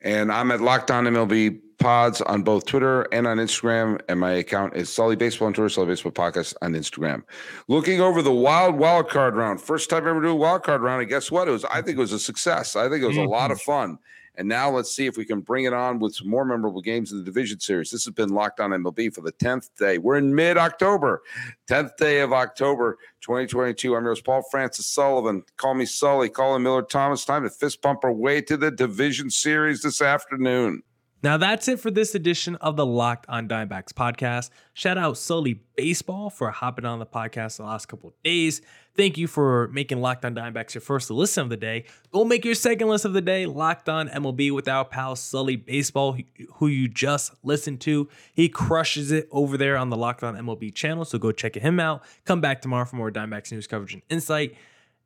And 0.00 0.32
I'm 0.32 0.50
at 0.52 0.62
Locked 0.62 0.90
On 0.90 1.04
MLB 1.04 1.60
Pods 1.84 2.22
on 2.22 2.42
both 2.42 2.64
Twitter 2.64 3.02
and 3.12 3.26
on 3.26 3.36
Instagram. 3.36 4.00
And 4.08 4.18
my 4.18 4.32
account 4.32 4.74
is 4.74 4.88
Sully 4.88 5.16
Baseball 5.16 5.48
on 5.48 5.52
Twitter, 5.52 5.68
Sully 5.68 5.88
Baseball 5.88 6.12
Podcast 6.12 6.54
on 6.62 6.72
Instagram. 6.72 7.24
Looking 7.68 8.00
over 8.00 8.22
the 8.22 8.32
wild 8.32 8.76
wild 8.76 9.10
card 9.10 9.36
round. 9.36 9.60
First 9.60 9.90
time 9.90 10.08
ever 10.08 10.22
do 10.22 10.28
a 10.28 10.34
wild 10.34 10.62
card 10.62 10.80
round. 10.80 11.02
And 11.02 11.10
guess 11.10 11.30
what? 11.30 11.46
It 11.46 11.50
was, 11.50 11.66
I 11.66 11.82
think 11.82 11.98
it 11.98 12.00
was 12.00 12.12
a 12.12 12.18
success. 12.18 12.74
I 12.74 12.88
think 12.88 13.02
it 13.02 13.06
was 13.06 13.18
a 13.18 13.24
lot 13.24 13.50
of 13.50 13.58
mm-hmm. 13.58 13.70
fun. 13.70 13.98
And 14.36 14.48
now 14.48 14.70
let's 14.70 14.96
see 14.96 15.04
if 15.04 15.18
we 15.18 15.26
can 15.26 15.42
bring 15.42 15.66
it 15.66 15.74
on 15.74 15.98
with 15.98 16.14
some 16.14 16.30
more 16.30 16.46
memorable 16.46 16.80
games 16.80 17.12
in 17.12 17.18
the 17.18 17.24
division 17.24 17.60
series. 17.60 17.90
This 17.90 18.06
has 18.06 18.14
been 18.14 18.30
Locked 18.30 18.60
On 18.60 18.70
MLB 18.70 19.14
for 19.14 19.20
the 19.20 19.32
10th 19.32 19.68
day. 19.78 19.98
We're 19.98 20.16
in 20.16 20.34
mid 20.34 20.56
October, 20.56 21.22
10th 21.68 21.98
day 21.98 22.20
of 22.20 22.32
October 22.32 22.96
2022. 23.20 23.94
I'm 23.94 24.04
your 24.04 24.12
host, 24.12 24.24
Paul 24.24 24.42
Francis 24.50 24.86
Sullivan. 24.86 25.44
Call 25.58 25.74
me 25.74 25.84
Sully, 25.84 26.30
Colin 26.30 26.62
Miller 26.62 26.80
Thomas. 26.80 27.26
Time 27.26 27.42
to 27.42 27.50
fist 27.50 27.82
bump 27.82 28.04
our 28.04 28.12
way 28.12 28.40
to 28.40 28.56
the 28.56 28.70
division 28.70 29.28
series 29.28 29.82
this 29.82 30.00
afternoon. 30.00 30.82
Now 31.24 31.38
that's 31.38 31.68
it 31.68 31.80
for 31.80 31.90
this 31.90 32.14
edition 32.14 32.56
of 32.56 32.76
the 32.76 32.84
Locked 32.84 33.24
on 33.30 33.48
Diamondbacks 33.48 33.94
podcast. 33.94 34.50
Shout 34.74 34.98
out 34.98 35.16
Sully 35.16 35.62
Baseball 35.74 36.28
for 36.28 36.50
hopping 36.50 36.84
on 36.84 36.98
the 36.98 37.06
podcast 37.06 37.56
the 37.56 37.62
last 37.62 37.86
couple 37.86 38.10
of 38.10 38.22
days. 38.22 38.60
Thank 38.94 39.16
you 39.16 39.26
for 39.26 39.68
making 39.68 40.02
Locked 40.02 40.26
on 40.26 40.34
Diamondbacks 40.34 40.74
your 40.74 40.82
first 40.82 41.10
listen 41.10 41.44
of 41.44 41.48
the 41.48 41.56
day. 41.56 41.86
Go 42.12 42.26
make 42.26 42.44
your 42.44 42.54
second 42.54 42.88
listen 42.88 43.08
of 43.08 43.14
the 43.14 43.22
day, 43.22 43.46
Locked 43.46 43.88
on 43.88 44.10
MLB 44.10 44.52
with 44.52 44.68
our 44.68 44.84
pal 44.84 45.16
Sully 45.16 45.56
Baseball, 45.56 46.18
who 46.56 46.66
you 46.66 46.88
just 46.88 47.32
listened 47.42 47.80
to. 47.80 48.06
He 48.34 48.50
crushes 48.50 49.10
it 49.10 49.26
over 49.32 49.56
there 49.56 49.78
on 49.78 49.88
the 49.88 49.96
Locked 49.96 50.24
on 50.24 50.36
MLB 50.36 50.74
channel, 50.74 51.06
so 51.06 51.16
go 51.16 51.32
check 51.32 51.54
him 51.54 51.80
out. 51.80 52.02
Come 52.26 52.42
back 52.42 52.60
tomorrow 52.60 52.84
for 52.84 52.96
more 52.96 53.10
Diamondbacks 53.10 53.50
news 53.50 53.66
coverage 53.66 53.94
and 53.94 54.02
insight. 54.10 54.56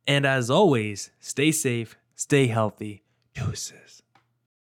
And 0.05 0.25
as 0.25 0.49
always, 0.49 1.11
stay 1.21 1.53
safe, 1.53 1.95
stay 2.13 2.47
healthy. 2.47 3.03
Deuces. 3.33 3.98